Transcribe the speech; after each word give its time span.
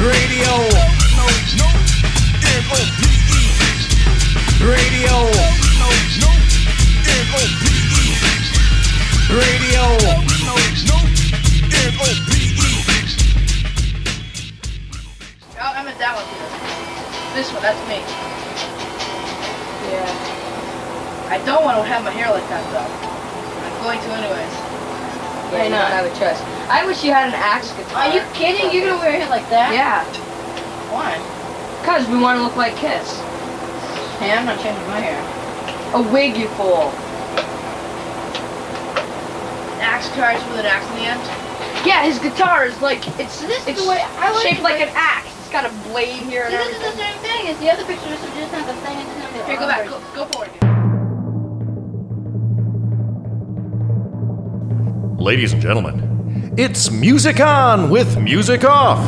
Radio. 0.00 0.48
No, 1.12 1.28
no, 1.60 1.68
M-O-P-E. 2.40 3.44
Radio. 4.64 5.12
Radio. 9.28 9.84
No, 10.08 10.56
no, 10.88 10.96
M-O-P-E. 11.84 12.64
Oh, 15.60 15.72
I 15.76 15.84
meant 15.84 15.98
that 15.98 16.16
one. 16.16 16.24
This 17.36 17.52
one, 17.52 17.60
that's 17.60 17.82
me. 17.84 18.00
Yeah. 19.92 20.08
I 21.28 21.36
don't 21.44 21.62
want 21.62 21.76
to 21.76 21.84
have 21.84 22.02
my 22.04 22.10
hair 22.10 22.30
like 22.32 22.48
that 22.48 22.64
though. 22.72 22.88
I'm 23.66 23.76
going 23.84 24.00
to 24.00 24.08
anyways. 24.16 24.69
Yeah, 25.52 25.64
you 25.64 25.70
don't 25.70 25.90
have 25.90 26.06
a 26.06 26.14
choice. 26.18 26.40
I 26.70 26.86
wish 26.86 27.02
you 27.02 27.12
had 27.12 27.28
an 27.28 27.34
axe 27.34 27.72
guitar. 27.72 28.04
Are 28.06 28.14
you 28.14 28.22
kidding? 28.34 28.70
You're 28.70 28.88
gonna 28.90 29.00
wear 29.00 29.20
it 29.20 29.28
like 29.28 29.48
that? 29.50 29.74
Yeah, 29.74 30.04
Why? 30.94 31.18
because 31.80 32.06
we 32.08 32.18
want 32.18 32.38
to 32.38 32.42
look 32.44 32.56
like 32.56 32.76
Kiss. 32.76 33.18
Hey, 34.20 34.32
I'm 34.32 34.44
not 34.44 34.60
changing 34.60 34.86
my 34.86 35.00
hair. 35.00 35.18
A 35.94 36.02
wig, 36.12 36.36
you 36.36 36.46
fool. 36.54 36.92
Axe 39.80 40.08
cards 40.14 40.44
with 40.52 40.60
an 40.60 40.66
axe 40.66 40.86
in 40.92 40.96
the 41.02 41.08
end. 41.08 41.20
Yeah, 41.86 42.04
his 42.04 42.18
guitar 42.18 42.66
is 42.66 42.78
like, 42.82 43.00
it's, 43.18 43.40
This 43.40 43.66
it's 43.66 43.82
the 43.82 43.88
way 43.88 44.04
I 44.18 44.30
like 44.30 44.42
shaped 44.42 44.60
it, 44.60 44.62
like 44.62 44.80
an 44.80 44.92
axe. 44.94 45.32
It's 45.40 45.50
got 45.50 45.64
a 45.64 45.72
blade 45.88 46.22
here 46.28 46.44
and 46.44 46.52
See, 46.52 46.58
this 46.58 46.76
is 46.76 46.94
the 46.94 46.98
same 47.00 47.18
thing 47.24 47.48
as 47.48 47.58
the 47.58 47.70
other 47.72 47.84
pictures. 47.84 48.22
It 48.22 48.30
just 48.38 48.52
have 48.52 48.66
the 48.68 48.74
thing. 48.86 48.98
It 48.98 49.04
doesn't 49.04 49.22
have 49.22 49.32
the. 49.32 49.44
Here, 49.46 49.58
go 49.58 49.66
back. 49.66 49.88
Go, 49.88 50.00
go 50.14 50.26
forward. 50.26 50.69
Ladies 55.20 55.52
and 55.52 55.60
gentlemen, 55.60 56.54
it's 56.56 56.90
Music 56.90 57.40
On 57.40 57.90
with 57.90 58.16
Music 58.18 58.64
Off. 58.64 59.04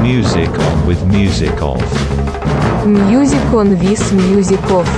Music 0.00 0.48
on 0.50 0.86
with 0.86 1.04
music 1.08 1.60
off. 1.60 1.82
Music 2.86 3.42
on 3.52 3.70
with 3.70 4.12
music 4.12 4.62
off. 4.70 4.88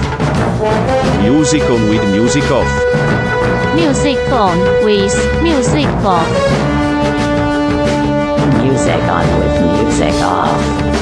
Music 1.22 1.62
on 1.62 1.88
with 1.88 2.05
music 2.12 2.44
off. 2.50 3.75
Music 3.75 4.19
on 4.33 4.58
with 4.84 5.42
music 5.42 5.86
off. 6.05 6.85
Music 8.77 9.02
on 9.05 9.27
with 9.41 9.88
music 9.88 10.12
off. 10.20 10.95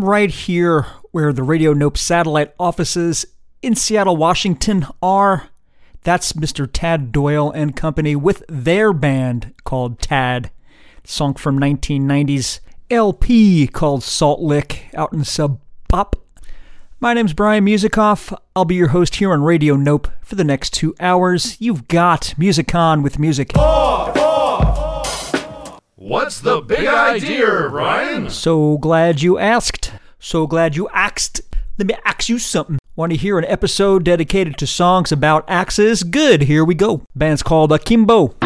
Right 0.00 0.30
here, 0.30 0.86
where 1.10 1.32
the 1.32 1.42
Radio 1.42 1.72
Nope 1.72 1.98
satellite 1.98 2.54
offices 2.56 3.26
in 3.62 3.74
Seattle, 3.74 4.16
Washington 4.16 4.86
are, 5.02 5.48
that's 6.04 6.34
Mr. 6.34 6.68
Tad 6.72 7.10
Doyle 7.10 7.50
and 7.50 7.74
Company 7.74 8.14
with 8.14 8.44
their 8.48 8.92
band 8.92 9.52
called 9.64 9.98
Tad. 9.98 10.52
Song 11.02 11.34
from 11.34 11.58
1990's 11.58 12.60
LP 12.88 13.66
called 13.66 14.04
Salt 14.04 14.40
Lick 14.40 14.86
out 14.94 15.12
in 15.12 15.24
Sub 15.24 15.60
Pop. 15.88 16.14
My 17.00 17.12
name's 17.12 17.32
Brian 17.32 17.66
Musikoff. 17.66 18.32
I'll 18.54 18.64
be 18.64 18.76
your 18.76 18.88
host 18.88 19.16
here 19.16 19.32
on 19.32 19.42
Radio 19.42 19.74
Nope 19.74 20.06
for 20.22 20.36
the 20.36 20.44
next 20.44 20.74
two 20.74 20.94
hours. 21.00 21.60
You've 21.60 21.88
got 21.88 22.34
Music 22.38 22.72
On 22.72 23.02
with 23.02 23.18
music. 23.18 23.50
What's 26.00 26.38
the 26.38 26.60
big 26.60 26.86
idea, 26.86 27.66
Ryan? 27.66 28.30
So 28.30 28.78
glad 28.78 29.20
you 29.20 29.36
asked. 29.36 29.90
So 30.20 30.46
glad 30.46 30.76
you 30.76 30.88
asked. 30.90 31.40
Let 31.76 31.88
me 31.88 31.94
ax 32.04 32.28
you 32.28 32.38
something. 32.38 32.78
Want 32.94 33.10
to 33.10 33.18
hear 33.18 33.36
an 33.36 33.44
episode 33.46 34.04
dedicated 34.04 34.56
to 34.58 34.66
songs 34.68 35.10
about 35.10 35.44
axes? 35.48 36.04
Good, 36.04 36.42
here 36.42 36.64
we 36.64 36.76
go. 36.76 37.02
Band's 37.16 37.42
called 37.42 37.72
Akimbo. 37.72 38.36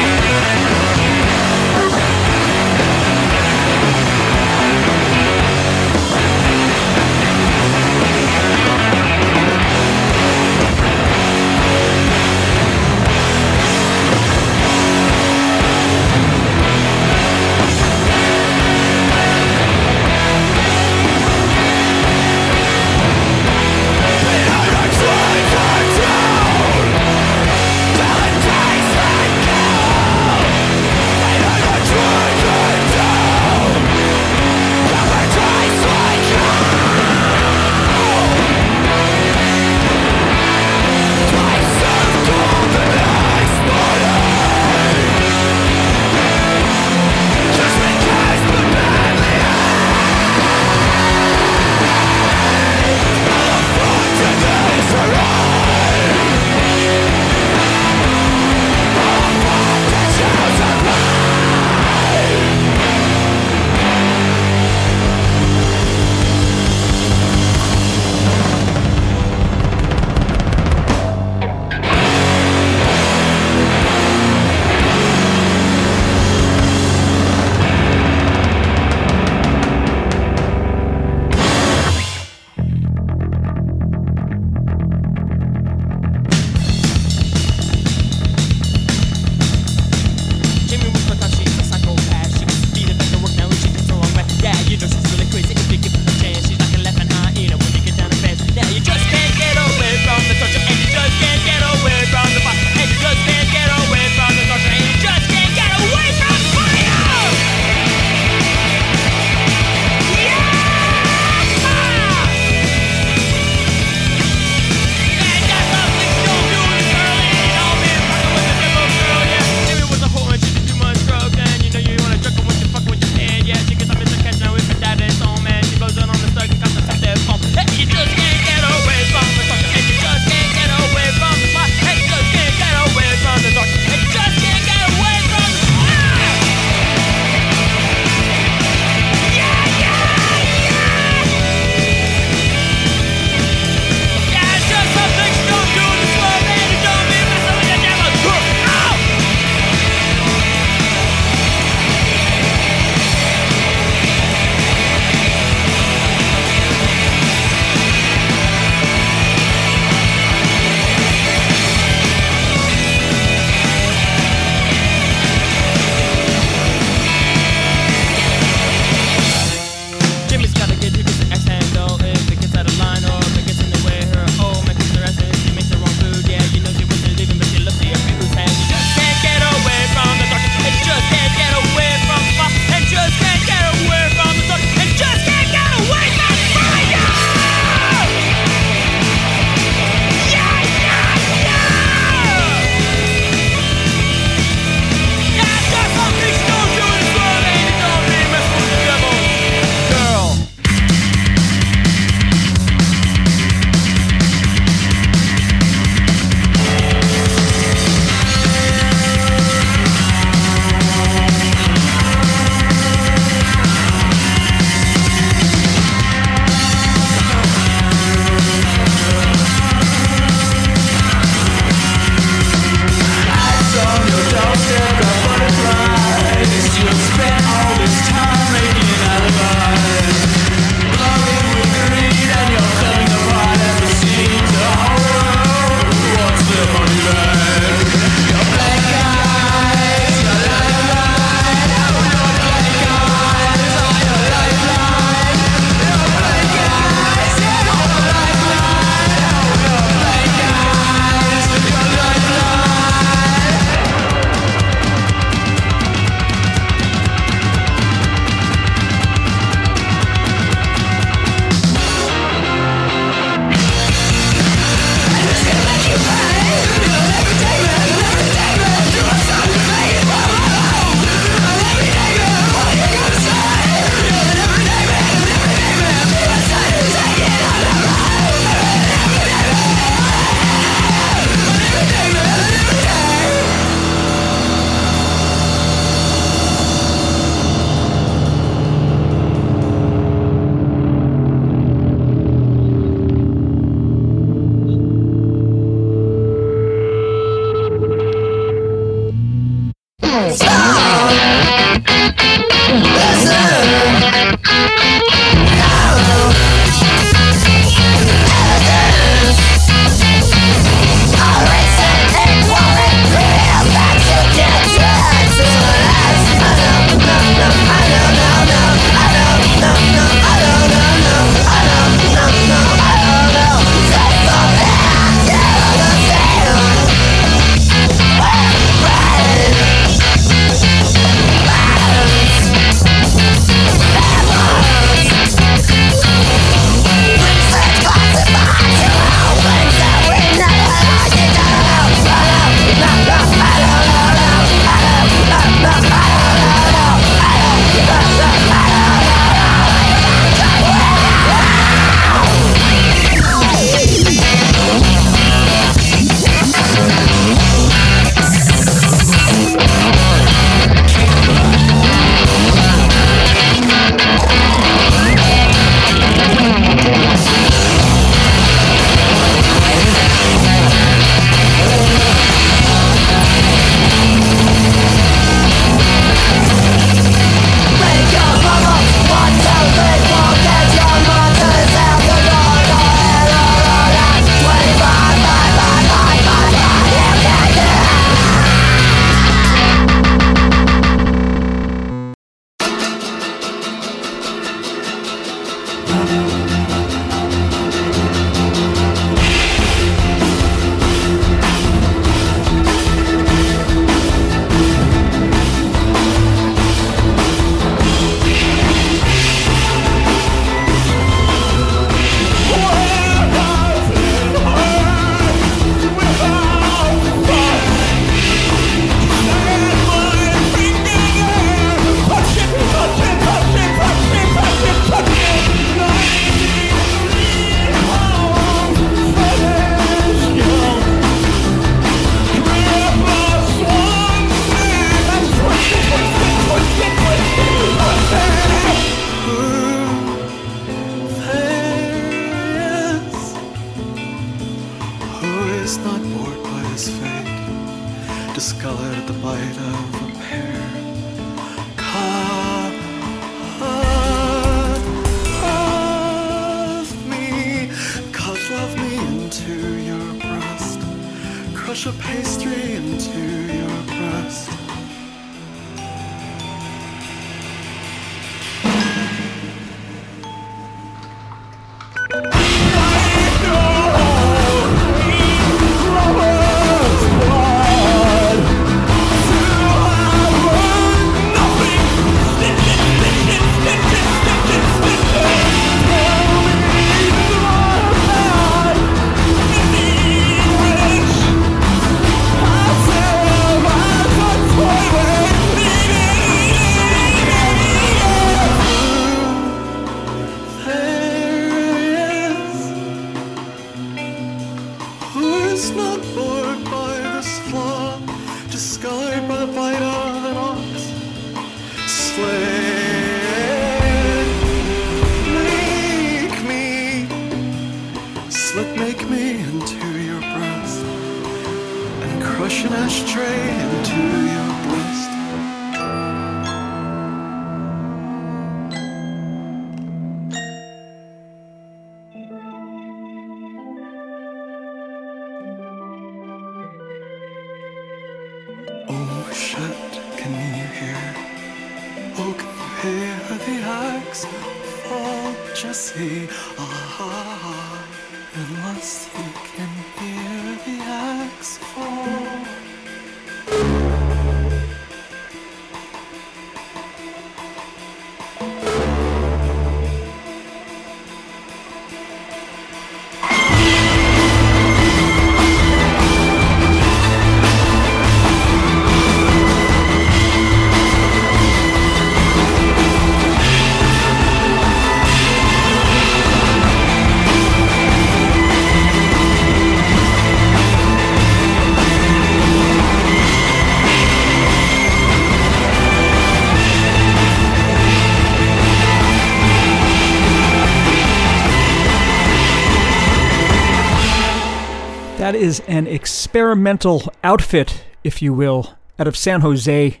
Is 595.52 595.60
an 595.68 595.86
experimental 595.86 597.12
outfit, 597.22 597.84
if 598.02 598.22
you 598.22 598.32
will, 598.32 598.70
out 598.98 599.06
of 599.06 599.18
San 599.18 599.42
Jose. 599.42 600.00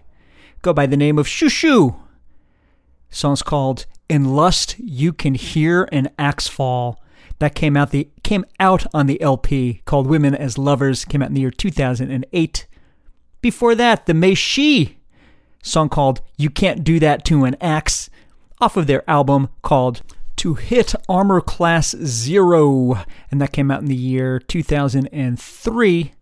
Go 0.62 0.72
by 0.72 0.86
the 0.86 0.96
name 0.96 1.18
of 1.18 1.26
Xiu 1.26 1.50
Xiu. 1.50 1.94
Song's 3.10 3.42
called 3.42 3.84
"In 4.08 4.34
Lust 4.34 4.76
You 4.78 5.12
Can 5.12 5.34
Hear 5.34 5.90
an 5.92 6.08
Axe 6.18 6.48
Fall." 6.48 6.98
That 7.38 7.54
came 7.54 7.76
out 7.76 7.90
the 7.90 8.08
came 8.22 8.46
out 8.58 8.86
on 8.94 9.04
the 9.04 9.20
LP 9.20 9.82
called 9.84 10.06
"Women 10.06 10.34
as 10.34 10.56
Lovers." 10.56 11.04
Came 11.04 11.20
out 11.20 11.28
in 11.28 11.34
the 11.34 11.42
year 11.42 11.50
2008. 11.50 12.66
Before 13.42 13.74
that, 13.74 14.06
the 14.06 14.14
Mae 14.14 14.32
Shi 14.32 14.96
song 15.62 15.90
called 15.90 16.22
"You 16.38 16.48
Can't 16.48 16.82
Do 16.82 16.98
That 16.98 17.26
to 17.26 17.44
an 17.44 17.56
Axe," 17.60 18.08
off 18.58 18.78
of 18.78 18.86
their 18.86 19.04
album 19.06 19.50
called 19.60 20.00
to 20.36 20.54
hit 20.54 20.94
Armor 21.08 21.40
Class 21.40 21.94
Zero, 22.02 23.04
and 23.30 23.40
that 23.40 23.52
came 23.52 23.70
out 23.70 23.80
in 23.80 23.86
the 23.86 23.94
year 23.94 24.38
2003. 24.38 26.12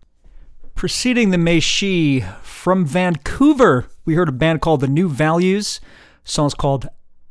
Preceding 0.75 1.31
the 1.31 1.39
Mae 1.39 1.61
Shi 1.61 2.25
from 2.43 2.87
Vancouver, 2.87 3.87
we 4.05 4.15
heard 4.15 4.29
a 4.29 4.33
band 4.33 4.61
called 4.61 4.81
The 4.81 4.89
New 4.89 5.09
Values. 5.09 5.81
Song's 6.25 6.55
called 6.55 6.89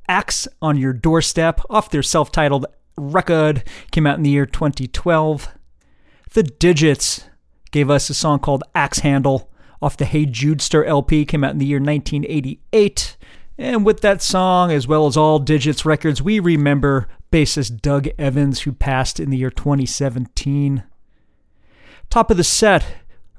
Axe 0.07 0.47
on 0.61 0.77
Your 0.77 0.93
Doorstep, 0.93 1.61
off 1.69 1.89
their 1.89 2.03
self 2.03 2.31
titled 2.31 2.65
record, 2.97 3.63
came 3.91 4.05
out 4.05 4.17
in 4.17 4.23
the 4.23 4.29
year 4.29 4.45
2012. 4.45 5.47
The 6.33 6.43
Didjits 6.43 7.23
gave 7.71 7.89
us 7.89 8.09
a 8.09 8.13
song 8.13 8.39
called 8.39 8.63
Axe 8.75 8.99
Handle, 8.99 9.51
off 9.81 9.97
the 9.97 10.05
Hey 10.05 10.25
Judester 10.25 10.85
LP, 10.85 11.25
came 11.25 11.43
out 11.43 11.51
in 11.51 11.57
the 11.57 11.65
year 11.65 11.79
1988. 11.79 13.17
And 13.59 13.85
with 13.85 13.99
that 13.99 14.21
song, 14.21 14.71
as 14.71 14.87
well 14.87 15.05
as 15.05 15.17
all 15.17 15.37
Didjits 15.37 15.83
records, 15.83 16.21
we 16.21 16.39
remember 16.39 17.09
bassist 17.29 17.81
Doug 17.81 18.07
Evans, 18.17 18.61
who 18.61 18.71
passed 18.71 19.19
in 19.19 19.31
the 19.31 19.37
year 19.37 19.49
2017. 19.49 20.83
Top 22.09 22.31
of 22.31 22.37
the 22.37 22.43
set, 22.45 22.85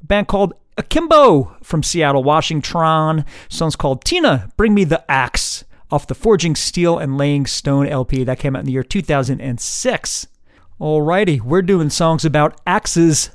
a 0.02 0.04
band 0.04 0.28
called 0.28 0.52
Akimbo 0.76 1.56
from 1.62 1.82
Seattle, 1.82 2.22
Washington. 2.22 3.24
Song's 3.48 3.76
called 3.76 4.04
Tina, 4.04 4.52
Bring 4.58 4.74
Me 4.74 4.84
the 4.84 5.10
Axe, 5.10 5.64
off 5.90 6.06
the 6.06 6.14
Forging 6.14 6.54
Steel 6.54 6.98
and 6.98 7.16
Laying 7.16 7.46
Stone 7.46 7.86
LP 7.86 8.22
that 8.24 8.38
came 8.38 8.54
out 8.54 8.60
in 8.60 8.66
the 8.66 8.72
year 8.72 8.84
2006. 8.84 10.26
Alrighty, 10.78 11.40
we're 11.40 11.62
doing 11.62 11.88
songs 11.88 12.26
about 12.26 12.60
axes. 12.66 13.30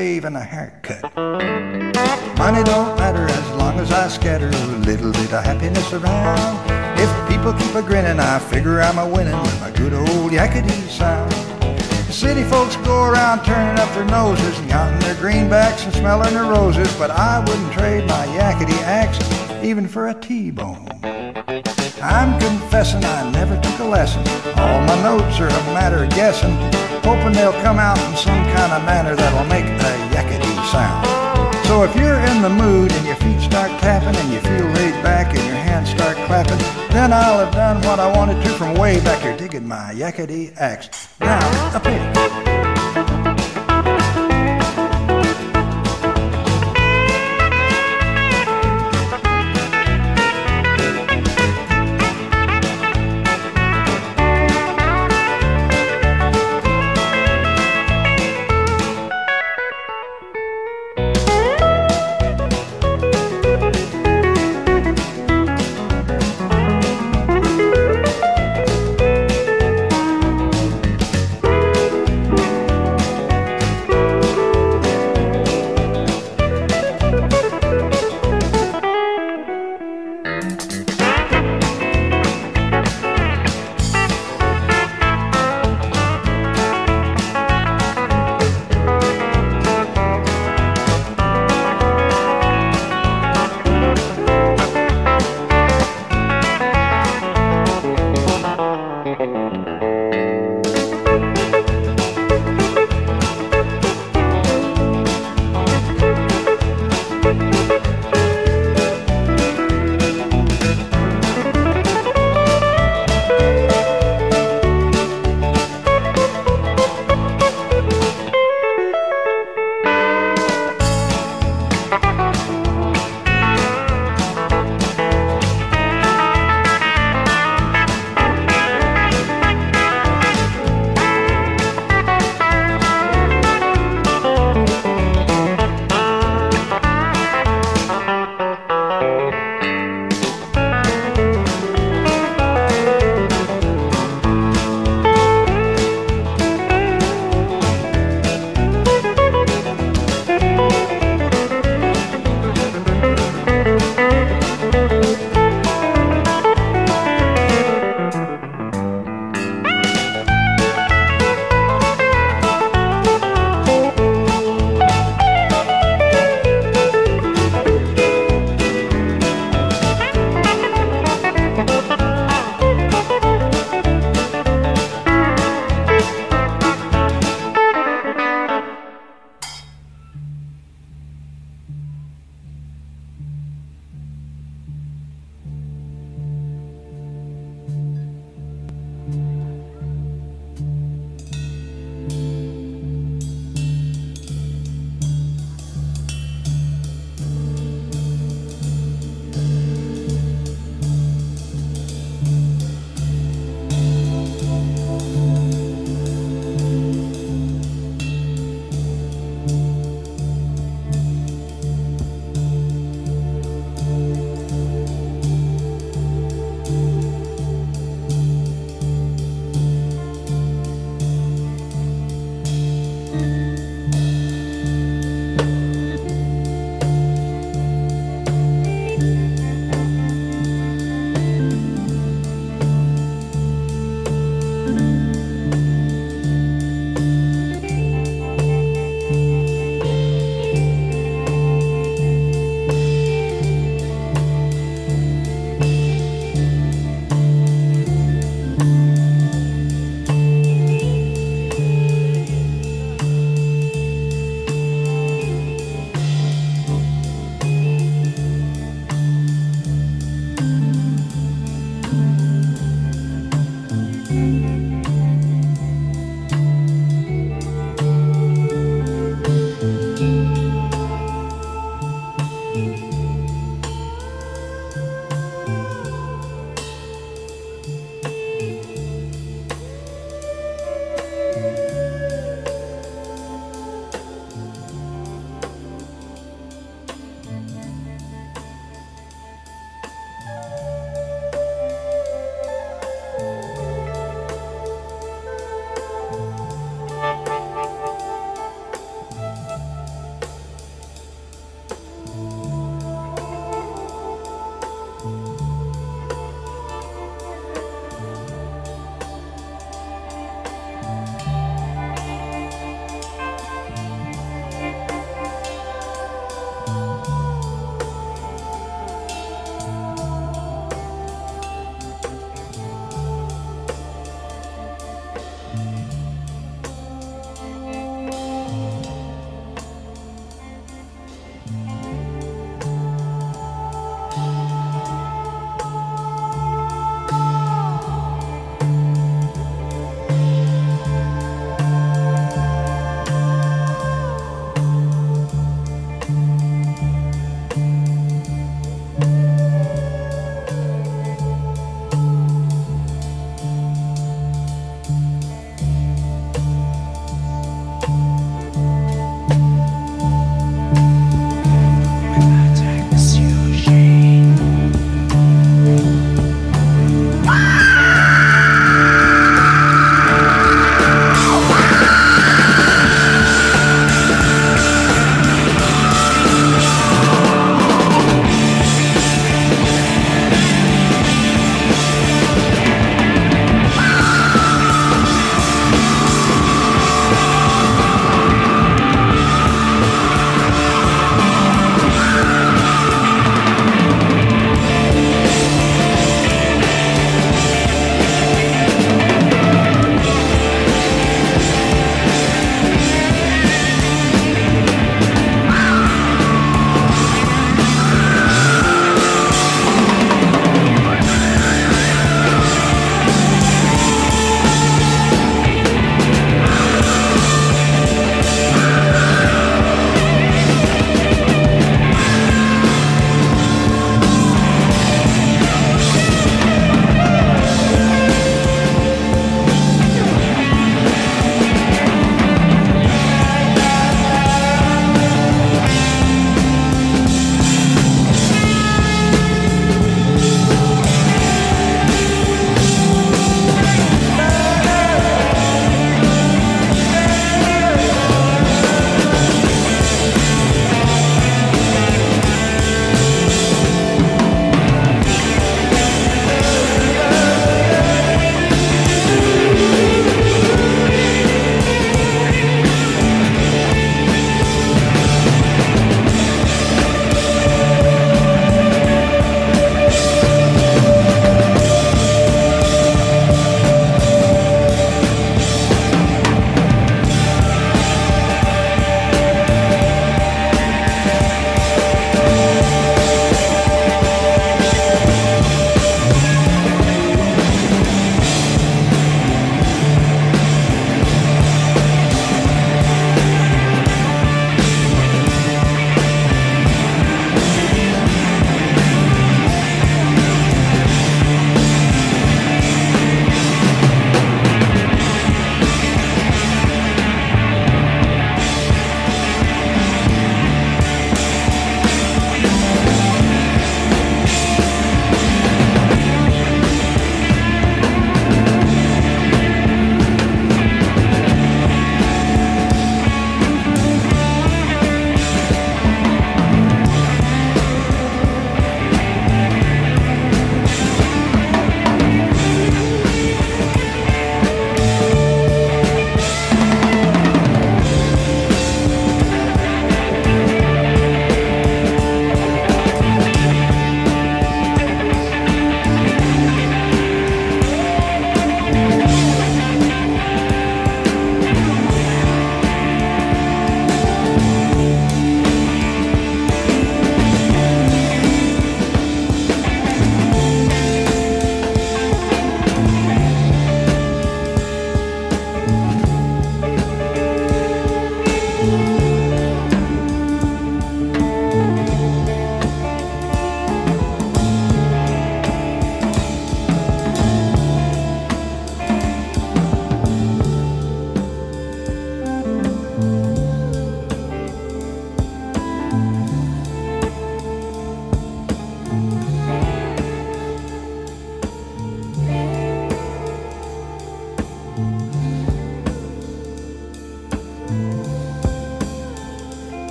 Shave 0.00 0.24
and 0.24 0.36
a 0.36 0.40
haircut. 0.40 1.02
Money 2.38 2.62
don't 2.64 2.96
matter 2.96 3.26
as 3.28 3.50
long 3.60 3.78
as 3.78 3.92
I 3.92 4.08
scatter 4.08 4.48
a 4.48 4.66
little 4.88 5.12
bit 5.12 5.30
of 5.30 5.44
happiness 5.44 5.92
around. 5.92 6.56
If 6.98 7.10
people 7.28 7.52
keep 7.52 7.74
a 7.74 7.82
grinning, 7.82 8.18
I 8.18 8.38
figure 8.38 8.80
I'm 8.80 8.96
a 8.96 9.06
winning 9.06 9.38
with 9.42 9.60
my 9.60 9.70
good 9.72 9.92
old 9.92 10.32
yakety 10.32 10.80
sound. 10.88 11.30
The 12.08 12.14
city 12.14 12.44
folks 12.44 12.76
go 12.76 13.10
around 13.10 13.44
turning 13.44 13.78
up 13.78 13.92
their 13.94 14.06
noses 14.06 14.58
and 14.58 14.70
counting 14.70 15.00
their 15.00 15.16
greenbacks 15.16 15.84
and 15.84 15.92
smelling 15.92 16.32
their 16.32 16.50
roses, 16.50 16.90
but 16.96 17.10
I 17.10 17.40
wouldn't 17.40 17.72
trade 17.74 18.06
my 18.06 18.24
yakety 18.38 18.80
axe 18.80 19.18
even 19.62 19.86
for 19.86 20.08
a 20.08 20.14
T-bone. 20.14 20.88
I'm 22.02 22.38
confessing 22.40 23.04
I 23.04 23.30
never 23.30 23.60
took 23.60 23.78
a 23.80 23.84
lesson. 23.84 24.26
All 24.58 24.80
my 24.82 25.00
notes 25.02 25.38
are 25.38 25.48
a 25.48 25.62
matter 25.74 26.04
of 26.04 26.10
guessing, 26.10 26.54
hoping 27.04 27.32
they'll 27.34 27.60
come 27.60 27.78
out 27.78 27.98
in 27.98 28.16
some 28.16 28.42
kind 28.54 28.72
of 28.72 28.84
manner 28.84 29.14
that'll 29.14 29.46
make 29.46 29.64
a 29.66 29.92
yakety 30.14 30.54
sound. 30.72 31.06
So 31.66 31.84
if 31.84 31.94
you're 31.94 32.18
in 32.18 32.42
the 32.42 32.48
mood 32.48 32.90
and 32.92 33.06
your 33.06 33.16
feet 33.16 33.40
start 33.40 33.70
tapping 33.80 34.16
and 34.16 34.32
you 34.32 34.40
feel 34.40 34.66
laid 34.66 35.02
back 35.02 35.34
and 35.36 35.44
your 35.46 35.56
hands 35.56 35.90
start 35.90 36.16
clapping, 36.26 36.58
then 36.90 37.12
I'll 37.12 37.44
have 37.44 37.52
done 37.52 37.82
what 37.82 38.00
I 38.00 38.10
wanted 38.16 38.42
to 38.44 38.48
from 38.50 38.74
way 38.74 38.98
back 39.04 39.22
here 39.22 39.36
digging 39.36 39.68
my 39.68 39.92
yakety 39.94 40.56
axe. 40.56 40.88
Now, 41.20 41.76
up 41.76 41.86
here. 41.86 42.19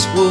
This 0.00 0.14
wood 0.14 0.29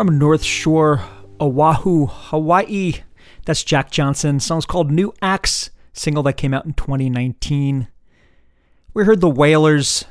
From 0.00 0.18
North 0.18 0.42
Shore, 0.42 1.02
Oahu, 1.42 2.06
Hawaii. 2.06 2.94
That's 3.44 3.62
Jack 3.62 3.90
Johnson. 3.90 4.40
Song's 4.40 4.64
called 4.64 4.90
New 4.90 5.12
Axe, 5.20 5.68
single 5.92 6.22
that 6.22 6.38
came 6.38 6.54
out 6.54 6.64
in 6.64 6.72
2019. 6.72 7.86
We 8.94 9.04
heard 9.04 9.20
The 9.20 9.28
Wailers, 9.28 10.06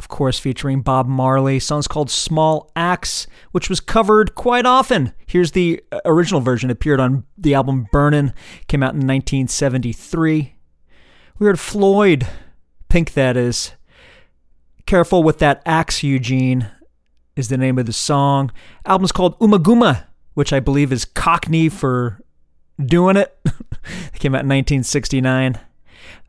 of 0.00 0.08
course, 0.08 0.40
featuring 0.40 0.80
Bob 0.80 1.06
Marley. 1.06 1.60
Song's 1.60 1.86
called 1.86 2.10
Small 2.10 2.72
Axe, 2.74 3.28
which 3.52 3.70
was 3.70 3.78
covered 3.78 4.34
quite 4.34 4.66
often. 4.66 5.12
Here's 5.26 5.52
the 5.52 5.80
uh, 5.92 6.00
original 6.04 6.40
version, 6.40 6.68
appeared 6.68 6.98
on 6.98 7.22
the 7.38 7.54
album 7.54 7.86
Burnin', 7.92 8.34
came 8.66 8.82
out 8.82 8.94
in 8.94 9.06
1973. 9.06 10.56
We 11.38 11.46
heard 11.46 11.60
Floyd, 11.60 12.26
Pink 12.88 13.12
that 13.12 13.36
is. 13.36 13.74
Careful 14.86 15.22
with 15.22 15.38
that 15.38 15.62
axe, 15.64 16.02
Eugene, 16.02 16.68
is 17.36 17.48
the 17.48 17.56
name 17.56 17.78
of 17.78 17.86
the 17.86 17.92
song. 17.92 18.52
Album's 18.86 19.12
called 19.12 19.38
Ummagumma, 19.38 20.04
which 20.34 20.52
I 20.52 20.60
believe 20.60 20.92
is 20.92 21.04
Cockney 21.04 21.68
for 21.68 22.20
doing 22.84 23.16
it. 23.16 23.36
it 23.44 24.18
came 24.18 24.34
out 24.34 24.44
in 24.44 24.48
1969. 24.48 25.58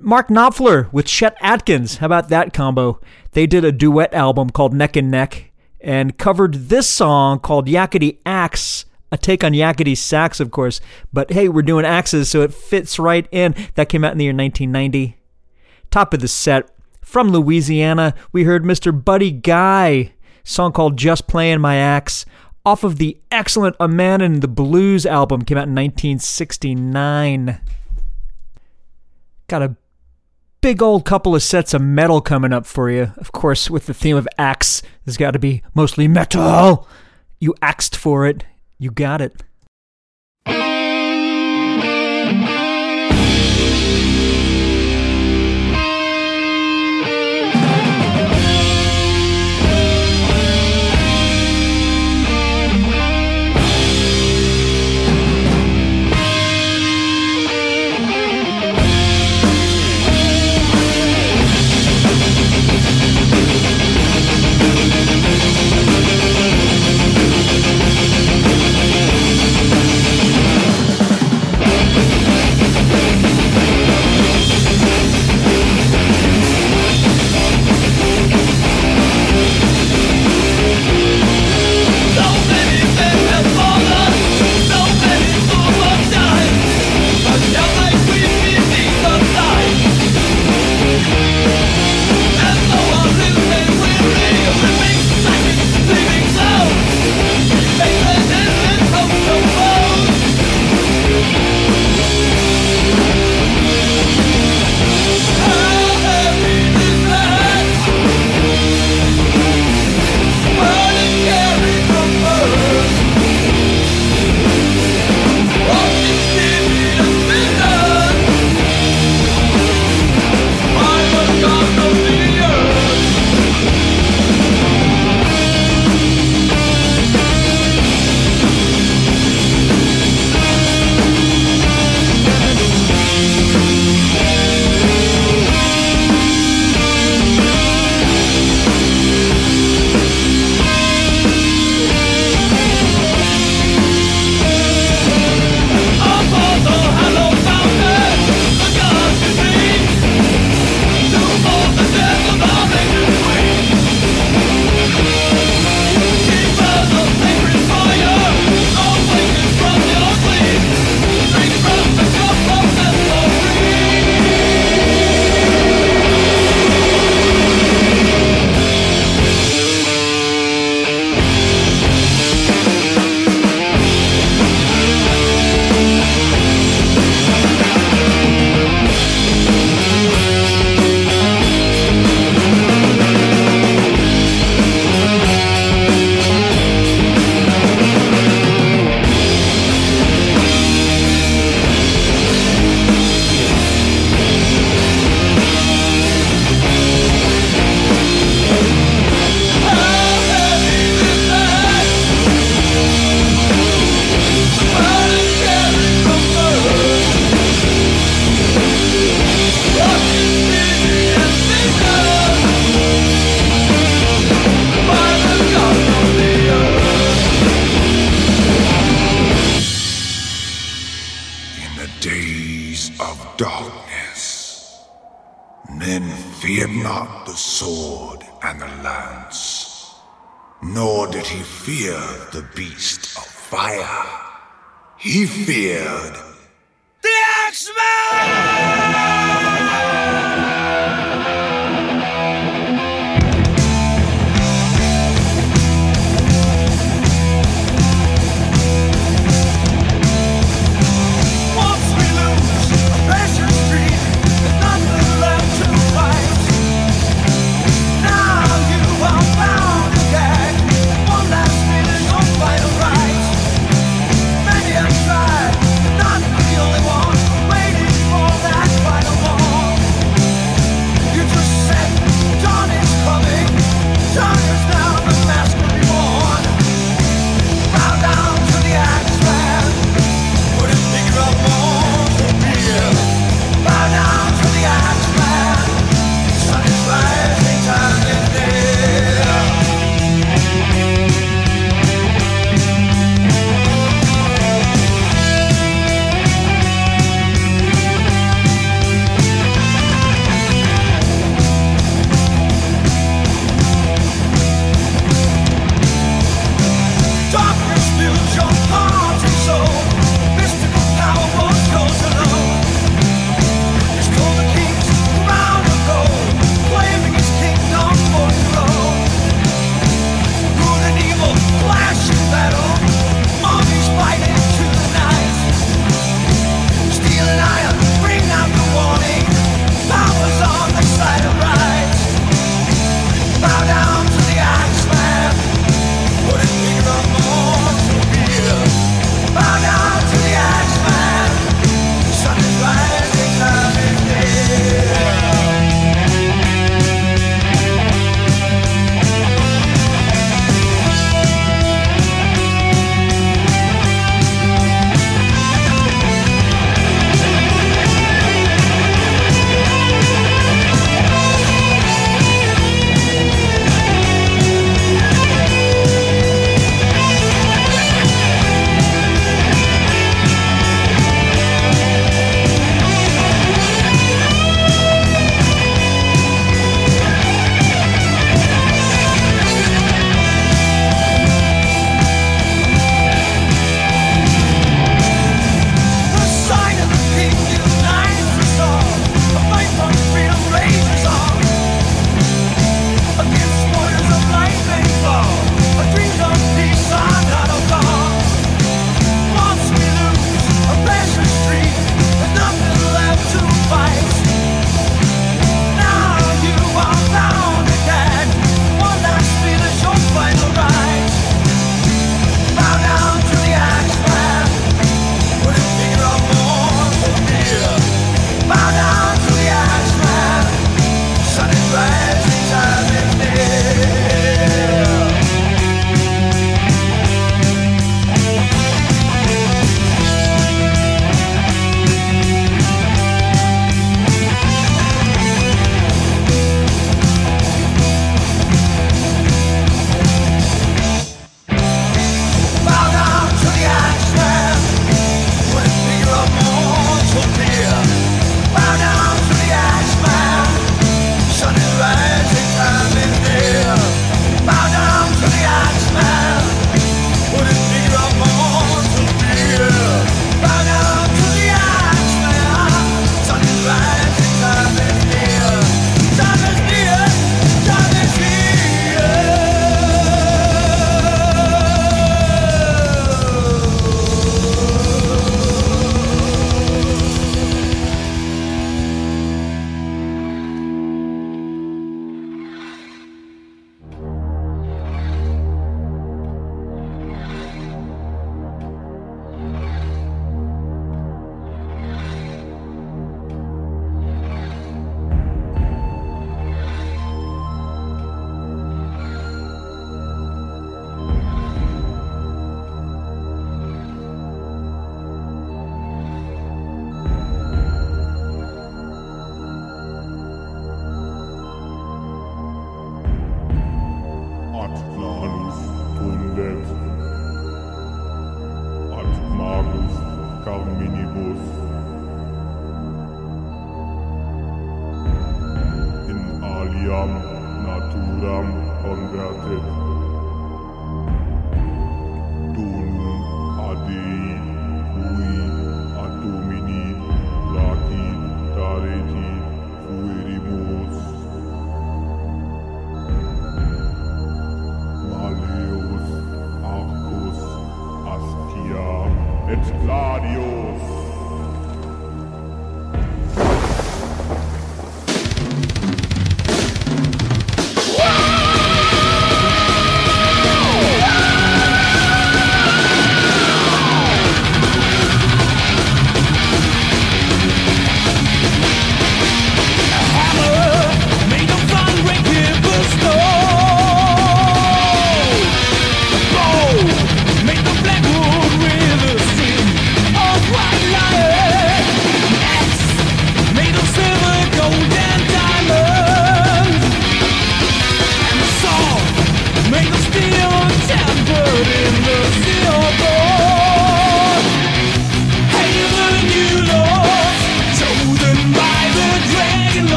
Mark 0.00 0.28
Knopfler 0.28 0.92
with 0.92 1.06
Chet 1.06 1.36
Atkins. 1.40 1.96
How 1.98 2.06
about 2.06 2.28
that 2.28 2.52
combo? 2.52 3.00
They 3.32 3.46
did 3.46 3.64
a 3.64 3.72
duet 3.72 4.12
album 4.12 4.50
called 4.50 4.74
Neck 4.74 4.96
and 4.96 5.10
Neck 5.10 5.52
and 5.80 6.18
covered 6.18 6.54
this 6.54 6.88
song 6.88 7.38
called 7.38 7.66
Yakety 7.66 8.18
Axe, 8.26 8.84
a 9.10 9.16
take 9.16 9.44
on 9.44 9.52
Yakety 9.52 9.96
Sax, 9.96 10.40
of 10.40 10.50
course. 10.50 10.80
But 11.12 11.30
hey, 11.30 11.48
we're 11.48 11.62
doing 11.62 11.84
axes, 11.84 12.30
so 12.30 12.42
it 12.42 12.52
fits 12.52 12.98
right 12.98 13.26
in. 13.30 13.54
That 13.74 13.88
came 13.88 14.04
out 14.04 14.12
in 14.12 14.18
the 14.18 14.24
year 14.24 14.34
1990. 14.34 15.18
Top 15.90 16.12
of 16.12 16.20
the 16.20 16.28
set. 16.28 16.70
From 17.00 17.30
Louisiana, 17.30 18.14
we 18.32 18.44
heard 18.44 18.64
Mr. 18.64 18.92
Buddy 18.92 19.30
Guy, 19.30 20.12
song 20.46 20.72
called 20.72 20.96
Just 20.96 21.26
Playing 21.26 21.60
My 21.60 21.76
Axe, 21.76 22.24
off 22.64 22.84
of 22.84 22.96
the 22.96 23.18
excellent 23.30 23.76
A 23.78 23.88
Man 23.88 24.20
in 24.20 24.40
the 24.40 24.48
Blues 24.48 25.04
album, 25.04 25.42
came 25.42 25.58
out 25.58 25.68
in 25.68 25.74
1969. 25.74 27.60
Got 29.48 29.62
a 29.62 29.76
big 30.60 30.82
old 30.82 31.04
couple 31.04 31.34
of 31.34 31.42
sets 31.42 31.74
of 31.74 31.82
metal 31.82 32.20
coming 32.20 32.52
up 32.52 32.64
for 32.66 32.90
you. 32.90 33.12
Of 33.16 33.32
course, 33.32 33.68
with 33.68 33.86
the 33.86 33.94
theme 33.94 34.16
of 34.16 34.26
axe, 34.38 34.82
there's 35.04 35.16
got 35.16 35.32
to 35.32 35.38
be 35.38 35.62
mostly 35.74 36.08
metal. 36.08 36.88
You 37.38 37.54
axed 37.60 37.94
for 37.94 38.26
it. 38.26 38.44
You 38.78 38.90
got 38.90 39.20
it. 39.20 39.42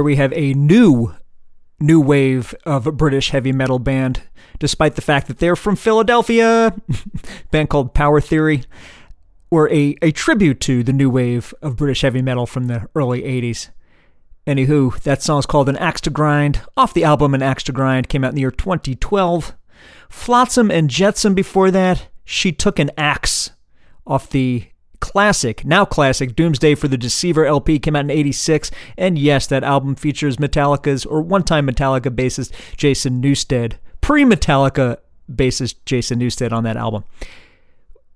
There 0.00 0.04
we 0.06 0.16
have 0.16 0.32
a 0.32 0.54
new 0.54 1.14
new 1.78 2.00
wave 2.00 2.54
of 2.64 2.84
British 2.96 3.28
heavy 3.32 3.52
metal 3.52 3.78
band, 3.78 4.22
despite 4.58 4.94
the 4.94 5.02
fact 5.02 5.28
that 5.28 5.40
they're 5.40 5.54
from 5.54 5.76
Philadelphia, 5.76 6.74
band 7.50 7.68
called 7.68 7.92
Power 7.92 8.18
Theory, 8.18 8.64
or 9.50 9.70
a, 9.70 9.98
a 10.00 10.10
tribute 10.10 10.58
to 10.60 10.82
the 10.82 10.94
new 10.94 11.10
wave 11.10 11.52
of 11.60 11.76
British 11.76 12.00
heavy 12.00 12.22
metal 12.22 12.46
from 12.46 12.66
the 12.66 12.88
early 12.94 13.20
80s. 13.20 13.68
Anywho, 14.46 14.98
that 15.02 15.22
song's 15.22 15.44
called 15.44 15.68
An 15.68 15.76
Axe 15.76 16.00
to 16.00 16.10
Grind, 16.10 16.62
off 16.78 16.94
the 16.94 17.04
album 17.04 17.34
An 17.34 17.42
Axe 17.42 17.64
to 17.64 17.72
Grind, 17.72 18.08
came 18.08 18.24
out 18.24 18.30
in 18.30 18.36
the 18.36 18.40
year 18.40 18.50
2012. 18.50 19.54
Flotsam 20.08 20.70
and 20.70 20.88
Jetsam 20.88 21.34
before 21.34 21.70
that, 21.70 22.08
She 22.24 22.52
Took 22.52 22.78
an 22.78 22.90
Axe, 22.96 23.50
off 24.06 24.30
the 24.30 24.69
classic, 25.00 25.64
now 25.64 25.84
classic, 25.84 26.36
Doomsday 26.36 26.74
for 26.74 26.88
the 26.88 26.98
Deceiver 26.98 27.46
LP 27.46 27.78
came 27.78 27.96
out 27.96 28.04
in 28.04 28.10
86. 28.10 28.70
And 28.96 29.18
yes, 29.18 29.46
that 29.48 29.64
album 29.64 29.94
features 29.94 30.36
Metallica's, 30.36 31.04
or 31.04 31.22
one 31.22 31.42
time 31.42 31.66
Metallica 31.66 32.14
bassist 32.14 32.52
Jason 32.76 33.20
Newsted, 33.20 33.74
pre 34.00 34.24
Metallica 34.24 34.98
bassist 35.30 35.76
Jason 35.86 36.20
Newsted 36.20 36.52
on 36.52 36.64
that 36.64 36.76
album. 36.76 37.04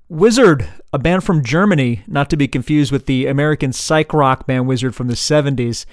Wizard, 0.09 0.68
a 0.93 0.99
band 0.99 1.24
from 1.24 1.43
Germany, 1.43 2.03
not 2.07 2.28
to 2.30 2.37
be 2.37 2.47
confused 2.47 2.93
with 2.93 3.07
the 3.07 3.26
American 3.26 3.72
psych 3.72 4.12
rock 4.12 4.47
band 4.47 4.66
Wizard 4.66 4.95
from 4.95 5.09
the 5.09 5.14
70s. 5.14 5.87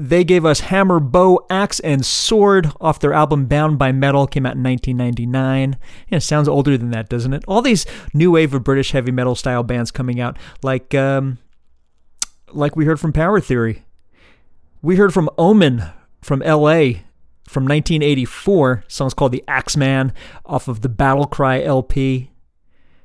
They 0.00 0.22
gave 0.22 0.44
us 0.44 0.60
Hammer, 0.60 1.00
Bow, 1.00 1.44
Axe, 1.50 1.80
and 1.80 2.06
Sword 2.06 2.70
off 2.80 3.00
their 3.00 3.12
album 3.12 3.46
Bound 3.46 3.80
by 3.80 3.90
Metal, 3.90 4.28
came 4.28 4.46
out 4.46 4.54
in 4.54 4.62
1999. 4.62 5.76
Yeah, 6.08 6.18
it 6.18 6.20
sounds 6.20 6.46
older 6.46 6.78
than 6.78 6.92
that, 6.92 7.08
doesn't 7.08 7.34
it? 7.34 7.42
All 7.48 7.60
these 7.62 7.84
new 8.14 8.30
wave 8.30 8.54
of 8.54 8.62
British 8.62 8.92
heavy 8.92 9.10
metal 9.10 9.34
style 9.34 9.64
bands 9.64 9.90
coming 9.90 10.20
out, 10.20 10.38
like 10.62 10.94
um, 10.94 11.38
like 12.52 12.76
we 12.76 12.84
heard 12.84 13.00
from 13.00 13.12
Power 13.12 13.40
Theory. 13.40 13.86
We 14.82 14.94
heard 14.94 15.12
from 15.12 15.28
Omen 15.36 15.82
from 16.22 16.40
LA 16.40 17.00
from 17.48 17.64
1984. 17.64 18.84
Song's 18.86 19.14
called 19.14 19.32
The 19.32 19.42
Axeman 19.48 20.12
off 20.46 20.68
of 20.68 20.82
the 20.82 20.88
Battle 20.88 21.26
Cry 21.26 21.60
LP. 21.60 22.30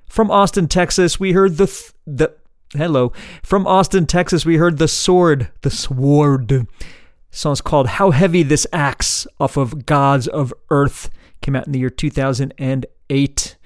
From 0.08 0.30
Austin, 0.30 0.68
Texas, 0.68 1.20
we 1.20 1.32
heard 1.32 1.58
the 1.58 1.66
th- 1.66 1.94
the 2.06 2.36
hello. 2.74 3.12
From 3.42 3.68
Austin, 3.68 4.06
Texas, 4.06 4.46
we 4.46 4.58
heard 4.58 4.78
the 4.78 4.88
sword, 4.88 5.50
the 5.62 5.70
sword. 5.70 6.68
Song's 7.32 7.62
called 7.62 7.88
"How 7.88 8.12
Heavy 8.12 8.44
This 8.44 8.68
Axe" 8.74 9.26
off 9.40 9.58
of 9.58 9.86
Gods 9.86 10.28
of 10.28 10.54
Earth. 10.70 11.10
Came 11.42 11.56
out 11.56 11.66
in 11.66 11.74
the 11.74 11.80
year 11.80 11.90
2008. 11.90 13.58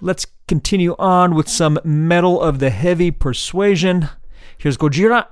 Let's 0.00 0.26
continue 0.48 0.94
on 0.98 1.34
with 1.34 1.48
some 1.48 1.78
metal 1.84 2.40
of 2.40 2.58
the 2.58 2.70
heavy 2.70 3.10
persuasion. 3.10 4.08
Here's 4.58 4.76
Gojira. 4.76 5.26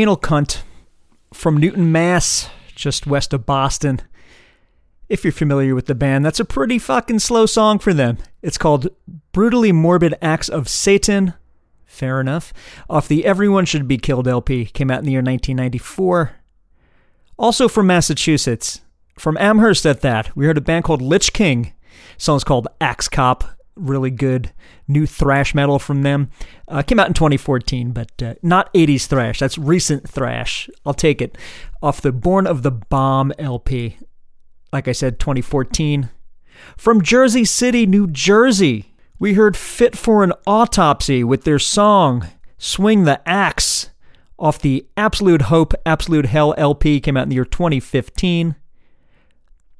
Anal 0.00 0.16
Cunt 0.16 0.62
from 1.30 1.58
Newton, 1.58 1.92
Mass, 1.92 2.48
just 2.74 3.06
west 3.06 3.34
of 3.34 3.44
Boston. 3.44 4.00
If 5.10 5.24
you're 5.24 5.30
familiar 5.30 5.74
with 5.74 5.84
the 5.84 5.94
band, 5.94 6.24
that's 6.24 6.40
a 6.40 6.44
pretty 6.46 6.78
fucking 6.78 7.18
slow 7.18 7.44
song 7.44 7.78
for 7.78 7.92
them. 7.92 8.16
It's 8.40 8.56
called 8.56 8.88
Brutally 9.32 9.72
Morbid 9.72 10.14
Axe 10.22 10.48
of 10.48 10.70
Satan. 10.70 11.34
Fair 11.84 12.18
enough. 12.18 12.54
Off 12.88 13.08
the 13.08 13.26
Everyone 13.26 13.66
Should 13.66 13.86
Be 13.86 13.98
Killed 13.98 14.26
LP, 14.26 14.64
came 14.64 14.90
out 14.90 15.00
in 15.00 15.04
the 15.04 15.12
year 15.12 15.20
1994. 15.20 16.30
Also 17.38 17.68
from 17.68 17.86
Massachusetts, 17.86 18.80
from 19.18 19.36
Amherst 19.36 19.84
at 19.84 20.00
that, 20.00 20.34
we 20.34 20.46
heard 20.46 20.56
a 20.56 20.62
band 20.62 20.84
called 20.84 21.02
Lich 21.02 21.34
King. 21.34 21.74
song's 22.16 22.42
called 22.42 22.68
Axe 22.80 23.10
Cop. 23.10 23.44
Really 23.76 24.10
good 24.10 24.52
new 24.88 25.06
thrash 25.06 25.54
metal 25.54 25.78
from 25.78 26.02
them. 26.02 26.30
Uh, 26.68 26.82
came 26.82 26.98
out 26.98 27.06
in 27.06 27.14
2014, 27.14 27.92
but 27.92 28.10
uh, 28.22 28.34
not 28.42 28.72
80s 28.74 29.06
thrash. 29.06 29.38
That's 29.38 29.56
recent 29.56 30.08
thrash. 30.08 30.68
I'll 30.84 30.94
take 30.94 31.22
it. 31.22 31.38
Off 31.82 32.00
the 32.00 32.12
Born 32.12 32.46
of 32.46 32.62
the 32.62 32.70
Bomb 32.70 33.32
LP. 33.38 33.96
Like 34.72 34.88
I 34.88 34.92
said, 34.92 35.18
2014. 35.18 36.10
From 36.76 37.02
Jersey 37.02 37.44
City, 37.44 37.86
New 37.86 38.06
Jersey, 38.06 38.94
we 39.18 39.34
heard 39.34 39.56
Fit 39.56 39.96
for 39.96 40.22
an 40.22 40.32
Autopsy 40.46 41.24
with 41.24 41.44
their 41.44 41.58
song 41.58 42.26
Swing 42.58 43.04
the 43.04 43.26
Axe 43.26 43.90
off 44.40 44.58
the 44.58 44.86
Absolute 44.96 45.42
Hope, 45.42 45.74
Absolute 45.84 46.26
Hell 46.26 46.54
LP, 46.56 47.00
came 47.00 47.16
out 47.16 47.24
in 47.24 47.28
the 47.28 47.34
year 47.34 47.44
2015. 47.44 48.56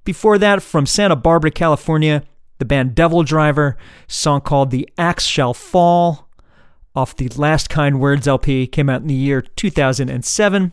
Before 0.04 0.38
that, 0.38 0.62
from 0.62 0.86
Santa 0.86 1.16
Barbara, 1.16 1.50
California, 1.50 2.22
the 2.60 2.64
band 2.64 2.94
Devil 2.94 3.24
Driver, 3.24 3.76
song 4.06 4.42
called 4.42 4.70
The 4.70 4.88
Axe 4.96 5.24
Shall 5.24 5.54
Fall, 5.54 6.28
off 6.94 7.16
the 7.16 7.28
Last 7.30 7.68
Kind 7.68 7.98
Words 7.98 8.28
LP, 8.28 8.66
came 8.66 8.88
out 8.88 9.00
in 9.00 9.08
the 9.08 9.14
year 9.14 9.40
2007. 9.40 10.72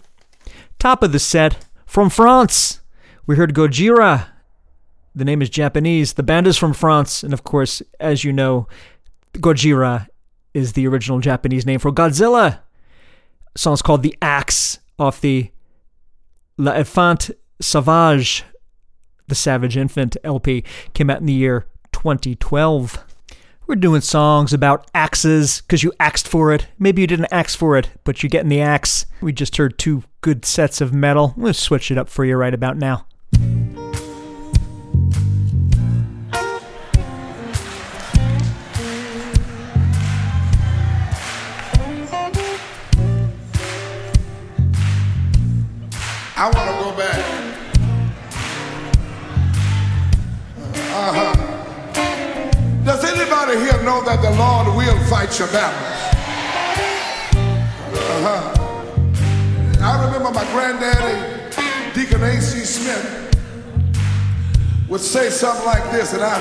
Top 0.77 1.01
of 1.01 1.11
the 1.11 1.19
set, 1.19 1.65
from 1.85 2.09
France, 2.09 2.81
we 3.25 3.37
heard 3.37 3.55
Gojira. 3.55 4.27
The 5.15 5.25
name 5.25 5.41
is 5.41 5.49
Japanese. 5.49 6.13
The 6.13 6.23
band 6.23 6.45
is 6.45 6.57
from 6.57 6.73
France, 6.73 7.23
and 7.23 7.33
of 7.33 7.43
course, 7.43 7.81
as 7.99 8.23
you 8.23 8.33
know, 8.33 8.67
Gojira 9.33 10.07
is 10.53 10.73
the 10.73 10.87
original 10.87 11.19
Japanese 11.19 11.65
name 11.65 11.79
for 11.79 11.91
Godzilla. 11.91 12.59
The 13.53 13.59
song's 13.59 13.81
called 13.81 14.03
The 14.03 14.15
Axe 14.21 14.79
off 14.99 15.21
the 15.21 15.51
La 16.57 16.73
Enfant 16.73 17.31
Sauvage, 17.61 18.43
the 19.27 19.35
Savage 19.35 19.77
Infant 19.77 20.17
LP, 20.25 20.65
came 20.93 21.09
out 21.09 21.21
in 21.21 21.27
the 21.27 21.33
year 21.33 21.65
2012. 21.97 23.03
We're 23.65 23.75
doing 23.75 24.01
songs 24.01 24.53
about 24.53 24.87
axes 24.93 25.61
because 25.61 25.81
you 25.81 25.91
axed 25.99 26.27
for 26.27 26.53
it. 26.53 26.67
Maybe 26.77 27.01
you 27.01 27.07
didn't 27.07 27.33
axe 27.33 27.55
for 27.55 27.75
it, 27.75 27.89
but 28.03 28.21
you're 28.21 28.29
getting 28.29 28.49
the 28.49 28.61
axe. 28.61 29.07
We 29.19 29.33
just 29.33 29.57
heard 29.57 29.79
two 29.79 30.03
good 30.21 30.45
sets 30.45 30.79
of 30.79 30.93
metal. 30.93 31.33
We'll 31.35 31.55
switch 31.55 31.89
it 31.89 31.97
up 31.97 32.07
for 32.07 32.23
you 32.23 32.35
right 32.35 32.53
about 32.53 32.77
now. 32.77 33.07
I 46.39 46.51
want 46.53 46.69
to 46.69 46.83
go 46.83 46.95
back. 46.95 47.47
Uh 50.93 51.13
huh. 51.13 51.46
Does 52.87 53.03
anybody 53.03 53.59
here 53.59 53.83
know 53.83 54.01
that 54.05 54.21
the 54.21 54.31
Lord 54.39 54.67
will 54.77 54.97
fight 55.09 55.37
your 55.37 55.49
battles? 55.49 56.23
Uh 57.91 58.23
huh. 58.23 58.53
I 59.81 60.05
remember 60.05 60.31
my 60.31 60.45
granddaddy, 60.53 61.51
Deacon 61.93 62.23
A.C. 62.23 62.59
Smith, 62.59 63.35
would 64.87 65.01
say 65.01 65.29
something 65.29 65.65
like 65.65 65.83
this, 65.91 66.13
and 66.13 66.23
I, 66.23 66.39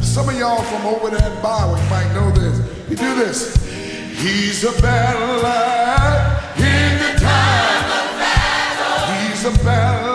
some 0.00 0.28
of 0.28 0.38
y'all 0.38 0.62
from 0.62 0.86
over 0.86 1.10
there 1.10 1.28
in 1.28 1.42
Barwick 1.42 1.82
might 1.90 2.08
know 2.14 2.30
this. 2.38 2.88
He 2.88 2.94
do 2.94 3.16
this. 3.16 3.56
He's 4.22 4.62
a 4.62 4.70
battle 4.80 5.38
in 6.54 6.98
the 7.02 7.18
time 7.18 7.90
of 7.98 8.14
battle. 8.22 9.28
He's 9.28 9.44
a 9.44 9.64
battle 9.64 10.09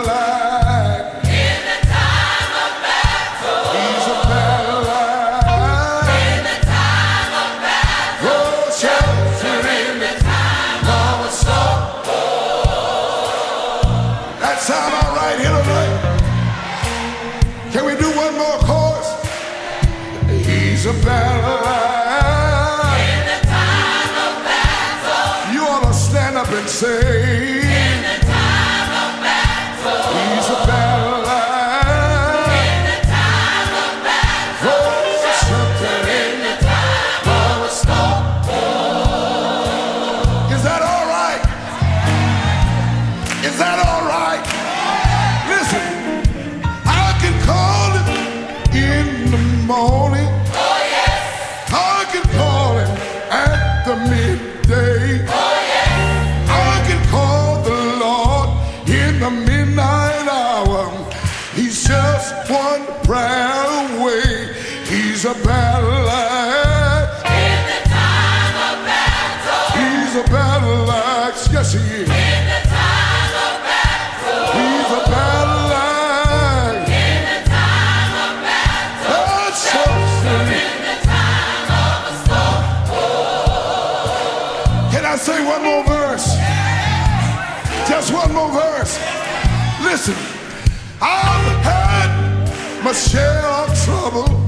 share 92.96 93.46
of 93.46 93.84
trouble. 93.84 94.45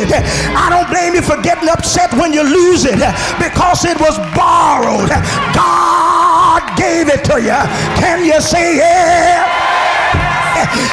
It. 0.00 0.24
I 0.56 0.68
don't 0.70 0.88
blame 0.88 1.14
you 1.14 1.22
for 1.22 1.40
getting 1.42 1.68
upset 1.68 2.12
when 2.14 2.32
you 2.32 2.42
lose 2.42 2.84
it 2.84 3.00
because 3.36 3.84
it 3.84 3.98
was 4.00 4.16
borrowed. 4.32 5.10
God 5.52 6.62
gave 6.76 7.08
it 7.08 7.24
to 7.28 7.40
you. 7.40 7.60
Can 8.00 8.24
you 8.24 8.40
say 8.40 8.78
yeah? 8.78 9.70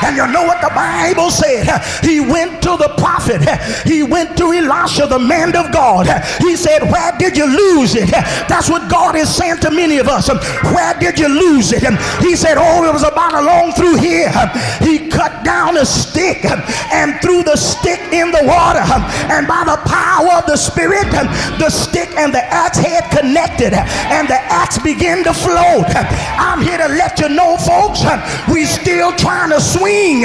And 0.03 0.15
you 0.15 0.27
know 0.27 0.43
what 0.43 0.61
the 0.61 0.71
Bible 0.73 1.29
said? 1.29 1.67
He 2.03 2.19
went 2.19 2.61
to 2.63 2.77
the 2.77 2.93
prophet. 2.97 3.41
He 3.85 4.03
went 4.03 4.37
to 4.37 4.51
Elisha, 4.51 5.07
the 5.07 5.19
man 5.19 5.55
of 5.55 5.71
God. 5.71 6.07
He 6.39 6.55
said, 6.55 6.83
Where 6.91 7.11
did 7.17 7.37
you 7.37 7.45
lose 7.45 7.95
it? 7.95 8.09
That's 8.47 8.69
what 8.69 8.89
God 8.89 9.15
is 9.15 9.33
saying 9.33 9.57
to 9.61 9.71
many 9.71 9.97
of 9.97 10.07
us. 10.07 10.29
Where 10.73 10.93
did 10.99 11.19
you 11.19 11.27
lose 11.27 11.71
it? 11.73 11.83
He 12.21 12.35
said, 12.35 12.55
Oh, 12.57 12.87
it 12.87 12.93
was 12.93 13.03
about 13.03 13.33
along 13.33 13.73
through 13.73 13.95
here. 13.97 14.31
He 14.79 14.96
cut 15.17 15.43
down 15.43 15.77
a 15.77 15.85
stick 15.85 16.45
and 16.93 17.17
threw 17.25 17.41
the 17.41 17.57
stick 17.57 17.97
in 18.13 18.29
the 18.29 18.45
water. 18.45 18.85
And 19.33 19.49
by 19.49 19.65
the 19.65 19.81
power 19.89 20.37
of 20.37 20.45
the 20.45 20.55
Spirit, 20.55 21.09
the 21.57 21.71
stick 21.73 22.13
and 22.13 22.29
the 22.31 22.45
axe 22.53 22.77
head 22.77 23.09
connected, 23.09 23.73
and 23.73 24.29
the 24.29 24.37
axe 24.53 24.77
began 24.77 25.23
to 25.25 25.33
float. 25.33 25.89
I'm 26.37 26.61
here 26.61 26.77
to 26.77 26.89
let 26.93 27.19
you 27.19 27.29
know, 27.29 27.57
folks, 27.57 28.05
we 28.53 28.65
still 28.65 29.11
trying 29.17 29.49
to 29.49 29.59
swing, 29.59 30.21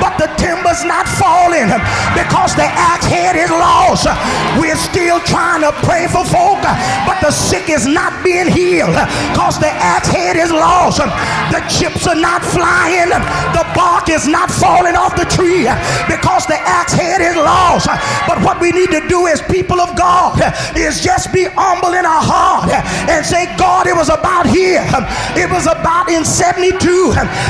but 0.00 0.16
the 0.16 0.32
timber's 0.40 0.84
not 0.88 1.04
falling 1.20 1.68
because 2.16 2.56
the 2.56 2.64
axe 2.64 3.04
head 3.04 3.36
is 3.36 3.50
lost. 3.50 4.08
We're 4.56 4.80
still 4.80 5.20
trying 5.20 5.60
to 5.60 5.72
pray 5.84 6.08
for 6.08 6.24
folk, 6.24 6.64
but 7.04 7.20
the 7.20 7.30
sick 7.30 7.68
is 7.68 7.86
not 7.86 8.24
being 8.24 8.48
healed 8.48 8.96
because 9.36 9.60
the 9.60 9.68
axe 9.68 10.08
head 10.08 10.36
is 10.36 10.50
lost. 10.50 11.04
The 11.50 11.60
chips 11.66 12.06
are 12.06 12.14
not 12.14 12.42
flying, 12.44 13.10
the 13.10 13.66
bark 13.74 14.08
is 14.08 14.26
not 14.26 14.50
falling 14.50 14.94
off 14.94 15.16
the 15.16 15.26
tree 15.26 15.66
because 16.06 16.46
the 16.46 16.58
axe 16.62 16.92
head 16.92 17.20
is 17.20 17.36
lost. 17.36 17.86
But 18.26 18.42
what 18.42 18.60
we 18.60 18.70
need 18.70 18.90
to 18.90 19.02
do 19.08 19.26
as 19.26 19.42
people 19.42 19.80
of 19.80 19.96
God 19.96 20.38
is 20.76 21.00
just 21.00 21.32
be 21.32 21.46
humble 21.50 21.94
in 21.94 22.06
our 22.06 22.22
heart 22.22 22.70
and 23.10 23.26
say, 23.26 23.50
God, 23.56 23.86
it 23.86 23.96
was 23.96 24.08
about 24.08 24.46
here. 24.46 24.86
It 25.34 25.50
was 25.50 25.66
about 25.66 26.08
in 26.08 26.24
72. 26.24 26.78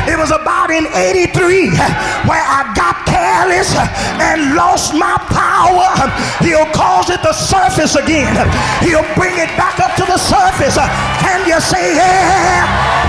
It 0.09 0.17
was 0.17 0.31
about 0.31 0.71
in 0.71 0.87
83 0.89 1.77
where 2.25 2.45
I 2.45 2.73
got 2.73 3.05
careless 3.05 3.75
and 4.21 4.55
lost 4.55 4.95
my 4.95 5.17
power. 5.29 5.93
He'll 6.41 6.71
cause 6.73 7.11
it 7.11 7.21
to 7.23 7.35
surface 7.35 7.97
again. 7.97 8.33
He'll 8.81 9.07
bring 9.15 9.37
it 9.37 9.53
back 9.61 9.81
up 9.81 9.97
to 9.97 10.05
the 10.05 10.19
surface. 10.19 10.77
Can 11.21 11.47
you 11.49 11.61
say 11.61 11.97
yeah? 11.97 13.00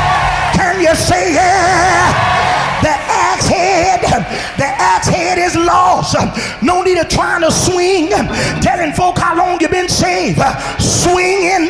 You 0.81 0.95
say 0.95 1.35
yeah? 1.35 2.09
The 2.81 2.89
axe 2.89 3.47
head, 3.47 4.01
the 4.57 4.65
axe 4.65 5.07
head 5.07 5.37
is 5.37 5.55
lost. 5.55 6.15
No 6.63 6.81
need 6.81 6.97
of 6.97 7.07
trying 7.07 7.41
to 7.41 7.51
swing, 7.51 8.09
telling 8.65 8.91
folk 8.91 9.19
how 9.19 9.37
long 9.37 9.61
you've 9.61 9.69
been 9.69 9.87
saved. 9.87 10.41
Swinging, 10.81 11.69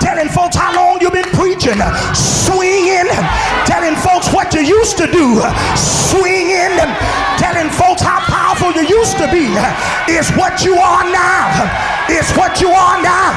telling 0.00 0.30
folks 0.30 0.56
how 0.56 0.74
long 0.74 0.98
you've 1.02 1.12
been 1.12 1.28
preaching. 1.36 1.76
Swinging, 2.16 3.12
telling 3.68 3.94
folks 4.00 4.32
what 4.32 4.54
you 4.54 4.62
used 4.62 4.96
to 4.96 5.06
do. 5.06 5.36
Swinging, 5.76 6.80
telling 7.36 7.68
folks 7.68 8.00
how 8.00 8.20
powerful 8.24 8.72
you 8.72 8.88
used 8.88 9.18
to 9.18 9.28
be. 9.30 9.52
Is 10.08 10.30
what 10.32 10.64
you 10.64 10.76
are 10.80 11.04
now. 11.04 11.52
It's 12.08 12.32
what 12.34 12.62
you 12.62 12.70
are 12.70 13.02
now. 13.02 13.36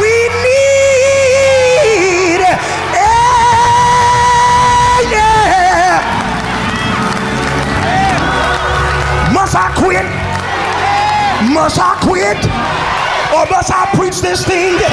We 0.00 0.10
need. 0.42 0.67
Must 11.48 11.78
I 11.80 11.96
quit? 12.02 12.36
Or 13.34 13.46
must 13.50 13.72
I 13.72 13.88
preach 13.96 14.20
this 14.20 14.44
thing? 14.44 14.78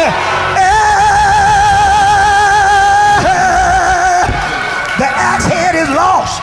The 4.98 5.08
axe 5.12 5.44
head 5.44 5.76
is 5.76 5.90
lost. 5.90 6.42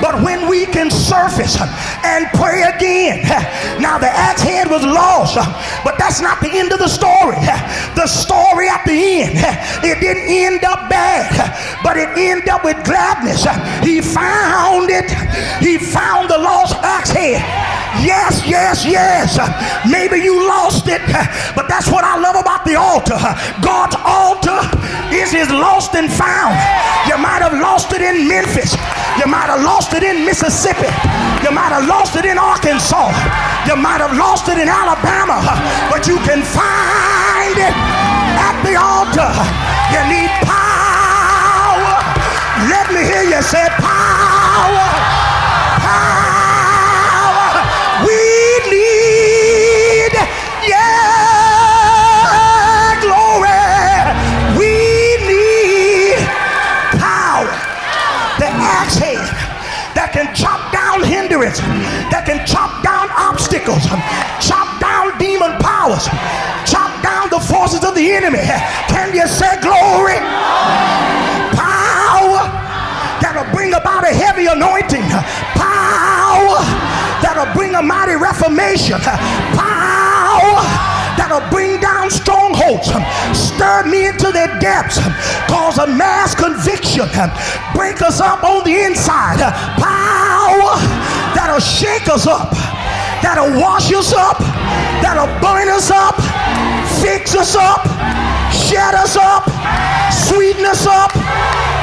But 0.00 0.22
when 0.22 0.48
we 0.48 0.64
can 0.64 0.90
surface 0.90 1.60
and 2.12 2.28
pray 2.36 2.62
again, 2.62 3.22
now 3.80 3.96
the 3.96 4.08
axe 4.08 4.42
head 4.42 4.68
was 4.68 4.84
lost, 4.84 5.36
but 5.82 5.96
that's 5.98 6.20
not 6.20 6.40
the 6.40 6.50
end 6.52 6.72
of 6.72 6.78
the 6.78 6.88
story. 6.88 7.36
The 7.92 8.06
story 8.06 8.68
at 8.68 8.84
the 8.84 9.22
end, 9.22 9.36
it 9.84 10.00
didn't 10.00 10.26
end 10.26 10.64
up 10.64 10.88
bad, 10.88 11.28
but 11.84 11.96
it 11.96 12.08
ended 12.16 12.48
up 12.48 12.64
with 12.64 12.82
gladness. 12.84 13.44
He 13.84 14.00
found 14.00 14.88
it, 14.90 15.10
he 15.60 15.78
found 15.78 16.30
the 16.30 16.38
lost 16.38 16.74
axe 16.82 17.10
head. 17.10 17.44
Yes, 18.00 18.42
yes, 18.48 18.84
yes. 18.84 19.36
Maybe 19.86 20.18
you 20.24 20.48
lost 20.48 20.88
it, 20.88 21.02
but 21.54 21.68
that's 21.68 21.92
what 21.92 22.02
I 22.02 22.18
love 22.18 22.34
about 22.34 22.64
the 22.64 22.76
altar. 22.76 23.20
God's 23.60 23.96
altar 24.02 24.58
is 25.12 25.30
his 25.30 25.50
lost 25.50 25.94
and 25.94 26.10
found. 26.10 26.56
You 27.06 27.18
might 27.18 27.44
have 27.44 27.52
lost 27.52 27.92
it 27.92 28.00
in 28.00 28.26
Memphis. 28.26 28.72
You 29.20 29.30
might 29.30 29.52
have 29.52 29.62
lost 29.62 29.92
it 29.92 30.02
in 30.02 30.24
Mississippi. 30.24 30.88
You 31.44 31.52
might 31.54 31.70
have 31.70 31.86
lost 31.86 32.01
it 32.10 32.24
in 32.24 32.36
Arkansas. 32.36 33.14
You 33.66 33.76
might 33.76 34.00
have 34.02 34.16
lost 34.18 34.48
it 34.48 34.58
in 34.58 34.68
Alabama. 34.68 35.38
But 35.88 36.06
you 36.08 36.18
can 36.26 36.42
find 36.42 37.54
it 37.54 37.74
at 38.42 38.56
the 38.66 38.74
altar. 38.74 39.30
You 39.94 40.02
need 40.10 40.30
power. 40.42 41.94
Let 42.68 42.90
me 42.92 43.02
hear 43.06 43.22
you 43.22 43.40
say. 43.42 43.66
Power. 43.78 45.21
Hindrance, 61.52 62.10
that 62.10 62.24
can 62.24 62.44
chop 62.46 62.82
down 62.82 63.08
obstacles, 63.12 63.84
chop 64.40 64.68
down 64.80 65.16
demon 65.18 65.52
powers, 65.60 66.08
chop 66.68 66.90
down 67.02 67.28
the 67.30 67.40
forces 67.40 67.84
of 67.84 67.94
the 67.94 68.12
enemy. 68.12 68.42
Can 68.88 69.14
you 69.14 69.26
say 69.26 69.60
glory? 69.60 70.18
Power 71.56 72.48
that'll 73.20 73.48
bring 73.54 73.74
about 73.74 74.04
a 74.04 74.14
heavy 74.14 74.46
anointing. 74.46 75.04
Power 75.56 76.60
that'll 77.20 77.52
bring 77.54 77.74
a 77.74 77.82
mighty 77.82 78.16
reformation. 78.16 78.98
Power 79.00 80.62
that'll 81.16 81.44
bring 81.50 81.80
down 81.80 82.10
strongholds, 82.10 82.88
stir 83.36 83.84
me 83.86 84.08
into 84.08 84.32
their 84.32 84.48
depths, 84.60 84.98
cause 85.48 85.78
a 85.78 85.86
mass 85.86 86.34
conviction, 86.34 87.08
break 87.74 88.00
us 88.02 88.20
up 88.20 88.42
on 88.44 88.64
the 88.64 88.84
inside. 88.84 89.40
Power 89.76 91.01
that'll 91.34 91.60
shake 91.60 92.08
us 92.08 92.26
up, 92.26 92.50
that'll 93.22 93.60
wash 93.60 93.92
us 93.92 94.12
up, 94.12 94.38
that'll 95.00 95.30
burn 95.40 95.68
us 95.68 95.90
up, 95.90 96.16
fix 97.00 97.34
us 97.34 97.56
up, 97.56 97.84
shed 98.52 98.94
us 98.94 99.16
up, 99.16 99.44
sweeten 100.12 100.64
us 100.64 100.86
up, 100.86 101.10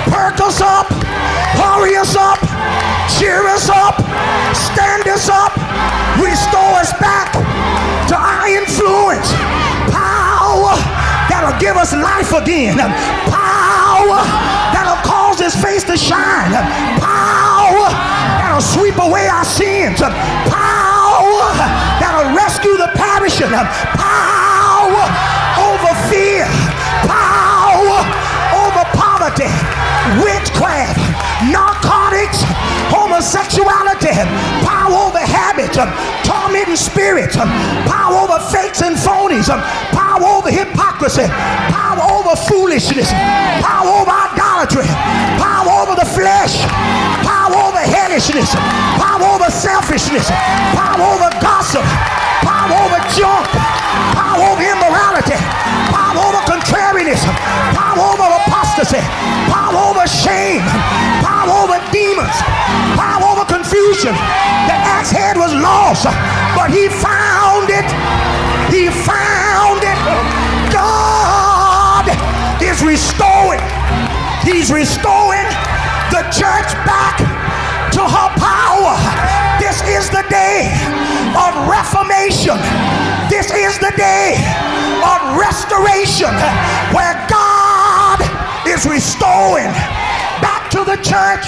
perk 0.09 0.39
us 0.41 0.61
up, 0.61 0.87
hurry 1.59 1.95
us 1.95 2.15
up, 2.15 2.39
cheer 3.17 3.45
us 3.47 3.69
up, 3.69 3.95
stand 4.55 5.07
us 5.07 5.29
up, 5.29 5.53
restore 6.17 6.79
us 6.79 6.93
back 6.99 7.33
to 8.09 8.15
our 8.15 8.47
influence. 8.47 9.29
Power 9.93 10.73
that'll 11.29 11.59
give 11.59 11.77
us 11.77 11.93
life 11.93 12.33
again. 12.33 12.77
Power 13.29 14.21
that'll 14.73 15.01
cause 15.05 15.39
his 15.39 15.55
face 15.55 15.83
to 15.83 15.97
shine. 15.97 16.51
Power 16.99 18.08
that'll 18.59 18.81
sweep 18.81 18.97
away 18.97 19.27
our 19.27 19.45
sins. 19.45 19.99
Power 19.99 21.47
that'll 21.99 22.35
rescue 22.35 22.75
the 22.77 22.91
perishing. 22.95 23.51
Power 23.95 25.05
over 25.63 25.93
fear. 26.11 26.45
Power 27.07 28.03
over 28.51 28.83
poverty, 28.97 29.51
witchcraft, 30.23 30.99
narcotics, 31.51 31.98
homosexuality, 32.91 34.11
power 34.65 34.91
over 35.07 35.19
habits, 35.19 35.77
tormenting 36.27 36.75
spirits, 36.75 37.35
power 37.35 38.15
over 38.15 38.39
fakes 38.51 38.81
and 38.81 38.95
phonies, 38.95 39.47
power 39.95 40.23
over 40.23 40.51
hypocrisy, 40.51 41.27
power 41.71 42.03
over 42.11 42.35
foolishness, 42.35 43.11
power 43.63 43.87
over 43.87 44.11
idolatry, 44.11 44.87
power 45.39 45.71
over 45.83 45.95
the 45.95 46.05
flesh, 46.05 46.59
power 47.23 47.55
over 47.55 47.79
hellishness, 47.79 48.51
power 48.99 49.23
over 49.23 49.49
selfishness, 49.51 50.27
power 50.75 50.99
over 50.99 51.29
gossip, 51.39 51.83
power 52.43 52.75
over 52.83 52.99
junk, 53.15 53.47
power 54.17 54.43
over 54.43 54.63
immorality, 54.63 55.39
power 55.87 56.19
over 56.19 56.41
contrariness, 56.43 57.23
power 57.75 57.99
over 57.99 58.27
apostasy, 58.43 58.99
power 59.47 59.77
over 59.91 60.07
shame, 60.07 60.63
power 61.23 61.28
over 61.47 61.79
demons, 61.93 62.35
power 62.99 63.23
over 63.31 63.45
confusion. 63.45 64.11
The 64.67 64.75
axe 64.75 65.11
head 65.11 65.37
was 65.37 65.53
lost, 65.53 66.03
but 66.57 66.67
he 66.73 66.89
found 66.89 67.71
it. 67.71 67.87
He 68.67 68.91
found 68.91 69.79
it. 69.79 69.99
God 70.73 72.09
is 72.61 72.83
restoring. 72.83 73.63
He's 74.43 74.71
restoring 74.71 75.47
the 76.11 76.23
church 76.33 76.73
back 76.83 77.17
to 77.93 78.01
her 78.01 78.29
power. 78.35 78.95
This 79.59 79.81
is 79.87 80.09
the 80.09 80.25
day 80.29 80.73
of 81.37 81.67
reformation. 81.69 82.57
This 83.29 83.51
is 83.53 83.77
the 83.79 83.93
day 83.95 84.35
of 85.05 85.37
restoration 85.37 86.33
where 86.91 87.13
God 87.29 88.19
is 88.67 88.85
restoring 88.85 89.71
the 90.89 90.97
church 91.05 91.45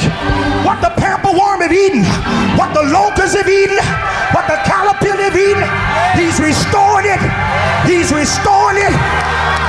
what 0.61 0.77
the 0.85 0.93
pamper 1.01 1.33
worm 1.33 1.65
have 1.65 1.73
eaten, 1.73 2.05
what 2.53 2.69
the 2.77 2.85
locusts 2.93 3.33
have 3.33 3.49
eaten, 3.49 3.77
what 4.37 4.45
the 4.45 4.57
caterpillar 4.61 5.25
have 5.25 5.33
eaten. 5.33 5.65
He's 6.13 6.37
restoring 6.37 7.09
it. 7.09 7.21
He's 7.89 8.13
restoring 8.13 8.77
it 8.77 8.93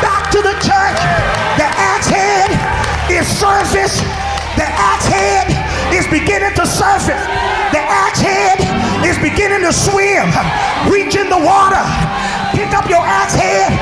back 0.05 0.29
to 0.37 0.45
the 0.45 0.53
church. 0.61 1.01
The 1.57 1.65
axe 1.65 2.09
head 2.13 2.53
is 3.09 3.25
surface. 3.25 4.05
The 4.61 4.69
axe 4.69 5.09
head 5.09 5.49
is 5.97 6.05
beginning 6.13 6.53
to 6.61 6.67
surface. 6.69 7.25
The 7.73 7.81
axe 7.81 8.21
head 8.21 8.61
is 9.09 9.17
beginning 9.25 9.65
to 9.65 9.73
swim. 9.73 10.29
Reach 10.93 11.17
in 11.17 11.33
the 11.33 11.41
water. 11.41 11.81
Pick 12.53 12.77
up 12.77 12.89
your 12.93 13.01
axe 13.01 13.35
head. 13.35 13.73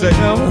Living 0.00 0.41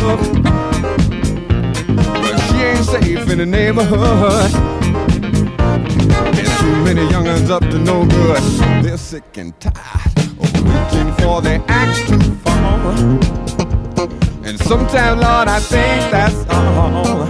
her. 0.00 0.16
But 2.22 2.36
she 2.46 2.56
ain't 2.62 2.84
safe 2.84 3.30
in 3.30 3.38
the 3.38 3.46
neighborhood. 3.46 4.50
There's 6.34 6.58
too 6.60 6.76
many 6.84 7.04
young'uns 7.10 7.50
up 7.50 7.62
to 7.62 7.78
no 7.78 8.04
good. 8.06 8.42
They're 8.82 8.96
sick 8.96 9.36
and 9.36 9.58
tired 9.60 10.18
of 10.18 10.52
waiting 10.68 11.12
for 11.14 11.40
the 11.40 11.62
axe 11.68 12.00
to 12.10 12.18
fall. 12.42 12.92
And 14.44 14.58
sometimes, 14.60 15.20
Lord, 15.22 15.48
I 15.48 15.60
think 15.60 16.10
that's 16.10 16.44
all. 16.50 17.28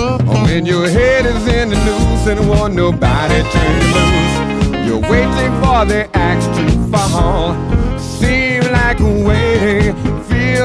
Oh, 0.00 0.44
when 0.44 0.66
your 0.66 0.88
head 0.88 1.24
is 1.26 1.46
in 1.46 1.70
the 1.70 1.76
noose 1.76 2.26
and 2.26 2.48
won't 2.48 2.74
nobody 2.74 3.42
turn 3.52 3.80
you 3.80 3.88
loose, 3.96 4.86
you're 4.86 5.04
waiting 5.10 5.52
for 5.62 5.84
the 5.84 6.08
axe 6.14 6.46
to 6.58 6.64
fall. 6.90 7.54
Seem 7.98 8.62
like 8.72 8.98
waiting, 9.00 9.47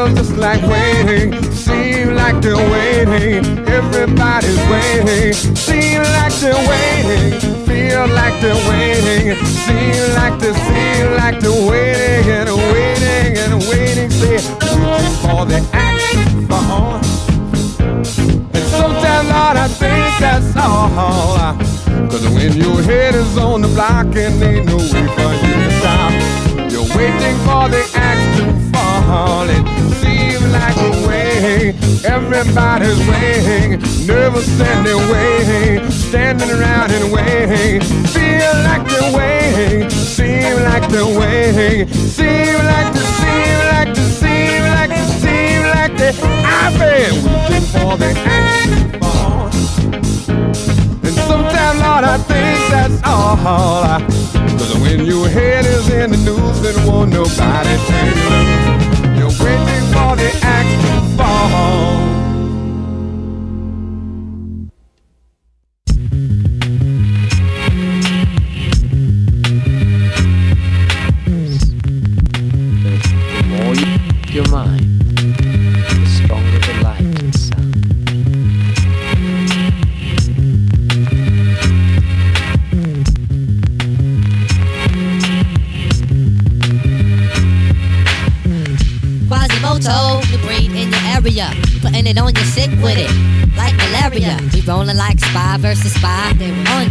feels 0.08 0.18
just 0.18 0.38
like 0.38 0.62
waiting. 0.64 1.34
Seem 1.52 2.16
like 2.16 2.42
they're 2.42 2.56
waiting, 2.56 3.68
everybody's 3.68 4.58
waiting. 4.70 5.34
Seem 5.56 6.02
like 6.02 6.34
they're 6.34 6.68
waiting, 6.68 7.40
feel 7.66 8.08
like 8.10 8.40
they're 8.42 8.70
waiting. 8.70 9.36
Seem 9.46 10.14
like 10.16 10.40
they 10.40 10.54
seem 10.54 11.12
like 11.18 11.40
they're 11.40 11.70
waiting 11.70 12.32
and 12.32 12.50
waiting 12.74 13.38
and 13.38 13.54
waiting. 13.70 14.10
Say, 14.10 14.36
waiting 14.36 15.16
for 15.24 15.46
the 15.46 15.60
to 15.72 16.48
fall. 16.48 16.96
And 18.56 18.68
sometimes, 18.78 19.30
Lord, 19.30 19.58
I 19.58 19.68
think 19.68 20.20
that's 20.20 20.56
all. 20.58 21.56
Cause 22.10 22.28
when 22.30 22.54
your 22.54 22.82
head 22.82 23.16
is 23.16 23.38
on 23.38 23.62
the 23.62 23.68
block 23.70 24.08
and 24.16 24.44
ain't 24.44 24.66
no 24.66 24.78
way 24.78 25.06
for 25.16 25.32
you 25.44 25.54
to 25.64 25.72
stop, 25.80 26.12
you're 26.72 26.98
waiting 26.98 27.38
for 27.46 27.70
the 27.70 27.84
axe 27.96 28.40
to 28.40 28.72
fall. 28.72 29.50
Seems 29.50 29.83
like 30.54 30.78
a 30.78 31.08
way, 31.08 31.74
everybody's 32.06 33.02
waiting, 33.10 33.82
nervous 34.08 34.48
and 34.62 34.86
waiting, 35.12 35.92
standing 35.92 36.52
around 36.52 36.92
and 36.92 37.12
waiting, 37.12 37.82
feel 38.14 38.54
like 38.70 38.88
they're 38.88 39.12
waiting, 39.18 39.90
seem 39.90 40.56
like 40.64 40.88
they're 40.90 41.20
waiting, 41.20 41.88
seem 41.94 42.56
like 42.72 42.94
to 42.94 43.04
seem 43.20 43.58
like 43.74 43.94
to 43.94 44.06
seem 44.22 44.62
like 44.76 44.90
to 44.90 45.06
seem 45.22 45.62
like 45.76 45.98
they 45.98 46.14
I've 46.62 46.78
been 46.80 47.14
waiting 47.26 47.66
for 47.74 47.98
the 47.98 48.14
to. 48.14 48.94
And 51.06 51.16
sometimes, 51.30 51.80
Lord, 51.82 52.06
I 52.14 52.18
think 52.30 52.60
that's 52.74 53.00
all. 53.04 54.00
Cause 54.58 54.74
when 54.80 55.06
your 55.06 55.28
head 55.28 55.66
is 55.66 55.90
in 55.90 56.12
the 56.12 56.18
news, 56.18 56.62
then 56.62 56.76
won't 56.88 57.12
nobody 57.12 57.76
take 57.90 58.16
you. 58.16 58.64
You're 59.20 59.36
waiting 59.44 59.83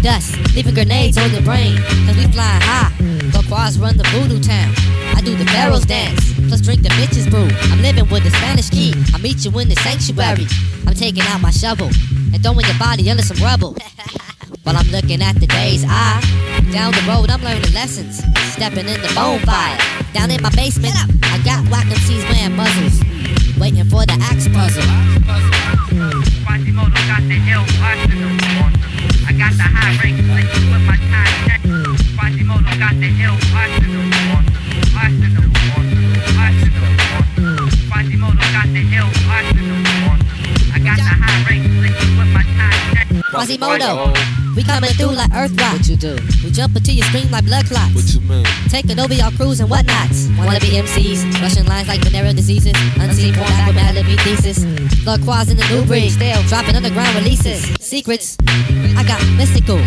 dust, 0.03 0.37
leaving 0.55 0.75
grenades 0.75 1.17
on 1.17 1.31
your 1.31 1.43
brain. 1.43 1.79
Cause 2.07 2.17
we 2.17 2.27
fly 2.35 2.59
high. 2.61 2.93
Go 3.31 3.41
bars 3.49 3.79
run 3.79 3.97
the 3.97 4.05
voodoo 4.11 4.41
town. 4.43 4.75
I 5.15 5.23
do 5.25 5.37
the 5.37 5.47
pharaoh's 5.47 5.87
dance. 5.87 6.35
Plus 6.49 6.61
drink 6.61 6.83
the 6.83 6.91
bitches 6.91 7.31
brew. 7.31 7.49
I'm 7.71 7.81
living 7.81 8.09
with 8.11 8.25
the 8.25 8.31
Spanish 8.31 8.69
key. 8.69 8.93
I 9.15 9.19
meet 9.19 9.45
you 9.45 9.57
in 9.59 9.69
the 9.69 9.77
sanctuary. 9.77 10.47
I'm 10.87 10.95
taking 10.95 11.23
out 11.31 11.41
my 11.41 11.51
shovel. 11.51 11.89
And 12.35 12.43
throwing 12.43 12.67
your 12.67 12.79
body 12.79 13.09
under 13.11 13.23
some 13.23 13.39
rubble. 13.39 13.77
While 14.65 14.77
I'm 14.77 14.91
looking 14.91 15.23
at 15.23 15.37
the 15.37 15.47
day's 15.47 15.85
eye. 15.87 16.21
Down 16.73 16.93
the 16.93 17.03
road, 17.09 17.31
I'm 17.31 17.43
learning 17.43 17.73
lessons. 17.73 18.23
Stepping 18.53 18.89
in 18.89 19.01
the 19.01 19.13
bonfire. 19.15 19.79
Down 20.13 20.31
in 20.31 20.43
my 20.43 20.51
basement, 20.51 20.95
I 21.23 21.39
got 21.45 21.67
whack 21.71 21.87
MCs 21.87 22.27
wearing 22.31 22.57
muzzles. 22.57 23.01
Waiting 23.59 23.85
for 23.85 24.05
the 24.05 24.19
axe 24.21 24.49
puzzle. 24.49 24.83
I 29.25 29.33
got 29.33 29.53
the 29.53 29.63
high 29.63 29.95
rank 30.03 30.19
slick 30.19 30.49
with 30.71 30.85
my 30.87 30.97
tie 30.97 31.31
check. 31.47 31.63
Quasimoto 32.19 32.73
got 32.79 32.95
the 32.99 33.09
ill 33.23 33.39
arsenal. 33.55 34.03
Arsenal. 34.99 35.47
Arsenal. 36.39 36.93
Quasimoto 37.89 38.47
got 38.53 38.69
the 38.75 38.83
ill 38.97 39.11
arsenal. 39.31 40.19
I 40.75 40.79
got 40.83 40.99
the 40.99 41.15
high 41.23 41.45
rank 41.49 41.65
with 41.65 41.95
my 42.17 42.25
tie 42.25 42.32
check. 42.32 42.32
Quasimoto, 43.33 44.13
we 44.55 44.63
coming 44.63 44.91
through 44.91 45.17
like 45.17 45.33
earth 45.35 45.57
rock. 45.59 45.73
What 45.73 45.89
you 45.89 45.97
do? 45.97 46.19
We 46.45 46.51
jump 46.51 46.77
into 46.77 46.93
your 46.93 47.07
screen 47.07 47.31
like 47.31 47.47
blood 47.47 47.65
clots. 47.65 47.95
What 47.95 48.05
you 48.13 48.21
mean? 48.29 48.45
Taking 48.69 49.01
over 49.01 49.15
your 49.15 49.31
crews 49.31 49.59
and 49.61 49.71
whatnots. 49.71 50.29
Wanna 50.37 50.61
be 50.61 50.77
MCs, 50.77 51.41
rushing 51.41 51.65
lines 51.65 51.89
like 51.89 52.05
venereal 52.05 52.35
diseases. 52.35 52.77
Unseen 53.01 53.33
porn 53.33 53.49
back 53.49 53.69
with 53.69 53.77
mad 53.77 53.95
living 53.95 54.19
thesis. 54.19 54.61
Lord 55.07 55.23
Quas 55.23 55.49
in 55.49 55.57
the 55.57 55.65
new 55.73 55.83
breed, 55.87 56.11
still 56.11 56.43
dropping 56.43 56.77
underground 56.77 57.15
releases. 57.15 57.65
Secrets, 57.81 58.37
I 59.01 59.03
got 59.09 59.25
mystical, 59.39 59.79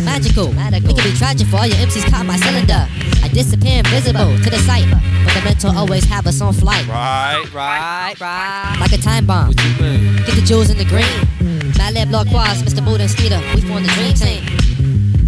magical. 0.00 0.48
We 0.48 0.94
can 0.94 1.04
be 1.04 1.12
tragic 1.18 1.48
for 1.48 1.58
all 1.58 1.66
your 1.66 1.76
MCs 1.76 2.08
caught 2.10 2.24
my 2.24 2.38
cylinder. 2.38 2.88
I 3.22 3.28
disappear 3.28 3.80
invisible 3.84 4.38
to 4.40 4.48
the 4.48 4.58
sight, 4.64 4.88
but 4.88 5.34
the 5.34 5.42
mental 5.44 5.76
always 5.76 6.04
have 6.04 6.26
us 6.26 6.40
on 6.40 6.54
flight. 6.54 6.88
Right, 6.88 7.44
right, 7.52 8.18
right. 8.18 8.76
Like 8.80 8.92
a 8.92 8.98
time 8.98 9.26
bomb. 9.26 9.48
What 9.48 9.62
you 9.62 9.82
mean? 9.82 10.16
Get 10.24 10.34
the 10.36 10.42
jewels 10.46 10.70
in 10.70 10.78
the 10.78 10.86
green. 10.86 11.65
Madlib, 11.78 12.10
Lord 12.10 12.28
Quas, 12.28 12.62
Mr. 12.62 12.80
And 13.00 13.10
Skeeter, 13.10 13.40
we 13.54 13.60
form 13.62 13.82
the 13.82 13.90
dream 13.90 14.14
team. 14.14 14.42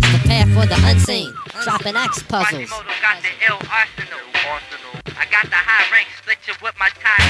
Prepare 0.01 0.47
for 0.47 0.66
the 0.66 0.79
unseen, 0.85 1.33
dropping 1.62 1.97
axe 1.97 2.23
puzzles. 2.23 2.70
Got 2.70 3.23
the 3.23 3.33
ill 3.49 3.61
arsenal. 3.70 4.19
I 5.07 5.25
got 5.31 5.45
the 5.45 5.57
high 5.57 5.93
rank 5.93 6.09
split 6.19 6.39
you 6.47 6.55
with 6.62 6.75
my 6.79 6.89
tie 6.89 7.27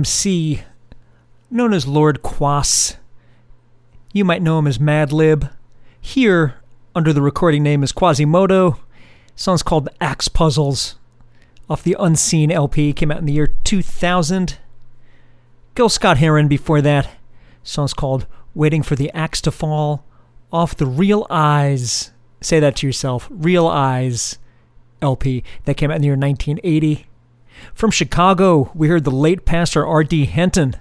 MC 0.00 0.62
known 1.50 1.74
as 1.74 1.86
Lord 1.86 2.22
Quas. 2.22 2.96
You 4.14 4.24
might 4.24 4.40
know 4.40 4.58
him 4.58 4.66
as 4.66 4.78
Madlib. 4.78 5.50
Here, 6.00 6.54
under 6.94 7.12
the 7.12 7.20
recording 7.20 7.62
name 7.62 7.82
is 7.82 7.92
Quasimoto. 7.92 8.78
Song's 9.36 9.62
called 9.62 9.90
Axe 10.00 10.28
Puzzles. 10.28 10.96
Off 11.68 11.82
the 11.82 11.96
Unseen 12.00 12.50
LP, 12.50 12.94
came 12.94 13.10
out 13.10 13.18
in 13.18 13.26
the 13.26 13.34
year 13.34 13.48
2000. 13.64 14.56
Gil 15.74 15.90
Scott 15.90 16.16
Heron 16.16 16.48
before 16.48 16.80
that. 16.80 17.10
Song's 17.62 17.92
called 17.92 18.26
Waiting 18.54 18.82
for 18.82 18.96
the 18.96 19.10
Axe 19.12 19.42
to 19.42 19.50
Fall. 19.50 20.06
Off 20.50 20.74
the 20.74 20.86
Real 20.86 21.26
Eyes. 21.28 22.10
Say 22.40 22.58
that 22.58 22.76
to 22.76 22.86
yourself. 22.86 23.28
Real 23.30 23.66
Eyes 23.68 24.38
LP. 25.02 25.44
That 25.66 25.76
came 25.76 25.90
out 25.90 25.96
in 25.96 26.00
the 26.00 26.06
year 26.06 26.16
1980. 26.16 27.06
From 27.74 27.90
Chicago, 27.90 28.70
we 28.74 28.88
heard 28.88 29.04
the 29.04 29.10
late 29.10 29.44
pastor 29.44 29.86
R.D. 29.86 30.26
Henton. 30.26 30.74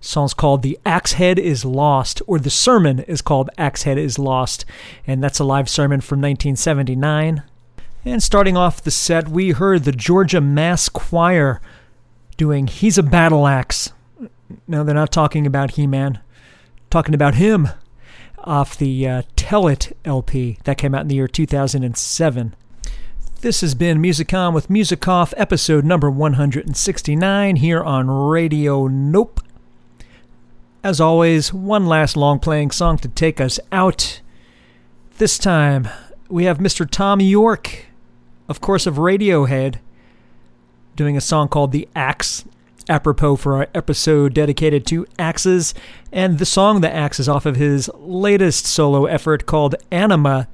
Song's 0.00 0.32
called 0.32 0.62
The 0.62 0.78
Axe 0.86 1.12
Head 1.14 1.38
is 1.38 1.64
Lost, 1.64 2.22
or 2.26 2.38
the 2.38 2.50
sermon 2.50 3.00
is 3.00 3.20
called 3.20 3.50
Axe 3.58 3.82
Head 3.82 3.98
is 3.98 4.18
Lost, 4.18 4.64
and 5.06 5.22
that's 5.22 5.38
a 5.38 5.44
live 5.44 5.68
sermon 5.68 6.00
from 6.00 6.20
1979. 6.20 7.42
And 8.04 8.22
starting 8.22 8.56
off 8.56 8.82
the 8.82 8.90
set, 8.90 9.28
we 9.28 9.50
heard 9.50 9.84
the 9.84 9.92
Georgia 9.92 10.40
Mass 10.40 10.88
Choir 10.88 11.60
doing 12.38 12.66
He's 12.66 12.96
a 12.96 13.02
Battle 13.02 13.46
Axe. 13.46 13.92
No, 14.66 14.82
they're 14.82 14.94
not 14.94 15.12
talking 15.12 15.46
about 15.46 15.72
He 15.72 15.86
Man, 15.86 16.18
talking 16.88 17.14
about 17.14 17.34
him 17.34 17.68
off 18.38 18.78
the 18.78 19.06
uh, 19.06 19.22
Tell 19.36 19.68
It 19.68 19.94
LP 20.06 20.58
that 20.64 20.78
came 20.78 20.94
out 20.94 21.02
in 21.02 21.08
the 21.08 21.16
year 21.16 21.28
2007. 21.28 22.54
This 23.42 23.62
has 23.62 23.74
been 23.74 24.02
Music 24.02 24.34
On 24.34 24.52
with 24.52 24.68
Music 24.68 25.08
Off, 25.08 25.32
episode 25.34 25.82
number 25.82 26.10
169 26.10 27.56
here 27.56 27.82
on 27.82 28.10
Radio 28.10 28.86
Nope. 28.86 29.40
As 30.84 31.00
always, 31.00 31.50
one 31.50 31.86
last 31.86 32.18
long 32.18 32.38
playing 32.38 32.70
song 32.70 32.98
to 32.98 33.08
take 33.08 33.40
us 33.40 33.58
out. 33.72 34.20
This 35.16 35.38
time, 35.38 35.88
we 36.28 36.44
have 36.44 36.58
Mr. 36.58 36.86
Thom 36.86 37.18
Yorke, 37.22 37.86
of 38.46 38.60
course, 38.60 38.86
of 38.86 38.96
Radiohead, 38.96 39.76
doing 40.94 41.16
a 41.16 41.22
song 41.22 41.48
called 41.48 41.72
The 41.72 41.88
Axe, 41.96 42.44
apropos 42.90 43.36
for 43.36 43.56
our 43.56 43.68
episode 43.74 44.34
dedicated 44.34 44.84
to 44.88 45.06
axes, 45.18 45.72
and 46.12 46.38
the 46.38 46.44
song 46.44 46.82
The 46.82 46.94
Axe 46.94 47.18
is 47.18 47.28
off 47.28 47.46
of 47.46 47.56
his 47.56 47.88
latest 47.94 48.66
solo 48.66 49.06
effort 49.06 49.46
called 49.46 49.76
Anima, 49.90 50.46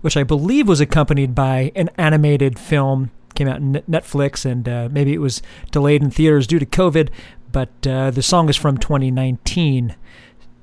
which 0.00 0.16
I 0.16 0.22
believe 0.22 0.68
was 0.68 0.80
accompanied 0.80 1.34
by 1.34 1.72
an 1.74 1.90
animated 1.96 2.58
film. 2.58 3.10
Came 3.34 3.48
out 3.48 3.56
on 3.56 3.74
Netflix, 3.88 4.44
and 4.44 4.68
uh, 4.68 4.88
maybe 4.90 5.14
it 5.14 5.20
was 5.20 5.40
delayed 5.70 6.02
in 6.02 6.10
theaters 6.10 6.46
due 6.46 6.58
to 6.58 6.66
COVID, 6.66 7.08
but 7.52 7.86
uh, 7.86 8.10
the 8.10 8.22
song 8.22 8.48
is 8.48 8.56
from 8.56 8.76
2019. 8.78 9.94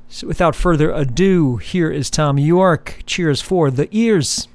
So 0.10 0.28
without 0.28 0.56
further 0.56 0.92
ado, 0.92 1.58
here 1.58 1.92
is 1.92 2.10
Thom 2.10 2.38
Yorke. 2.38 3.04
Cheers 3.06 3.42
for 3.42 3.70
the 3.70 3.90
ears. 3.92 4.48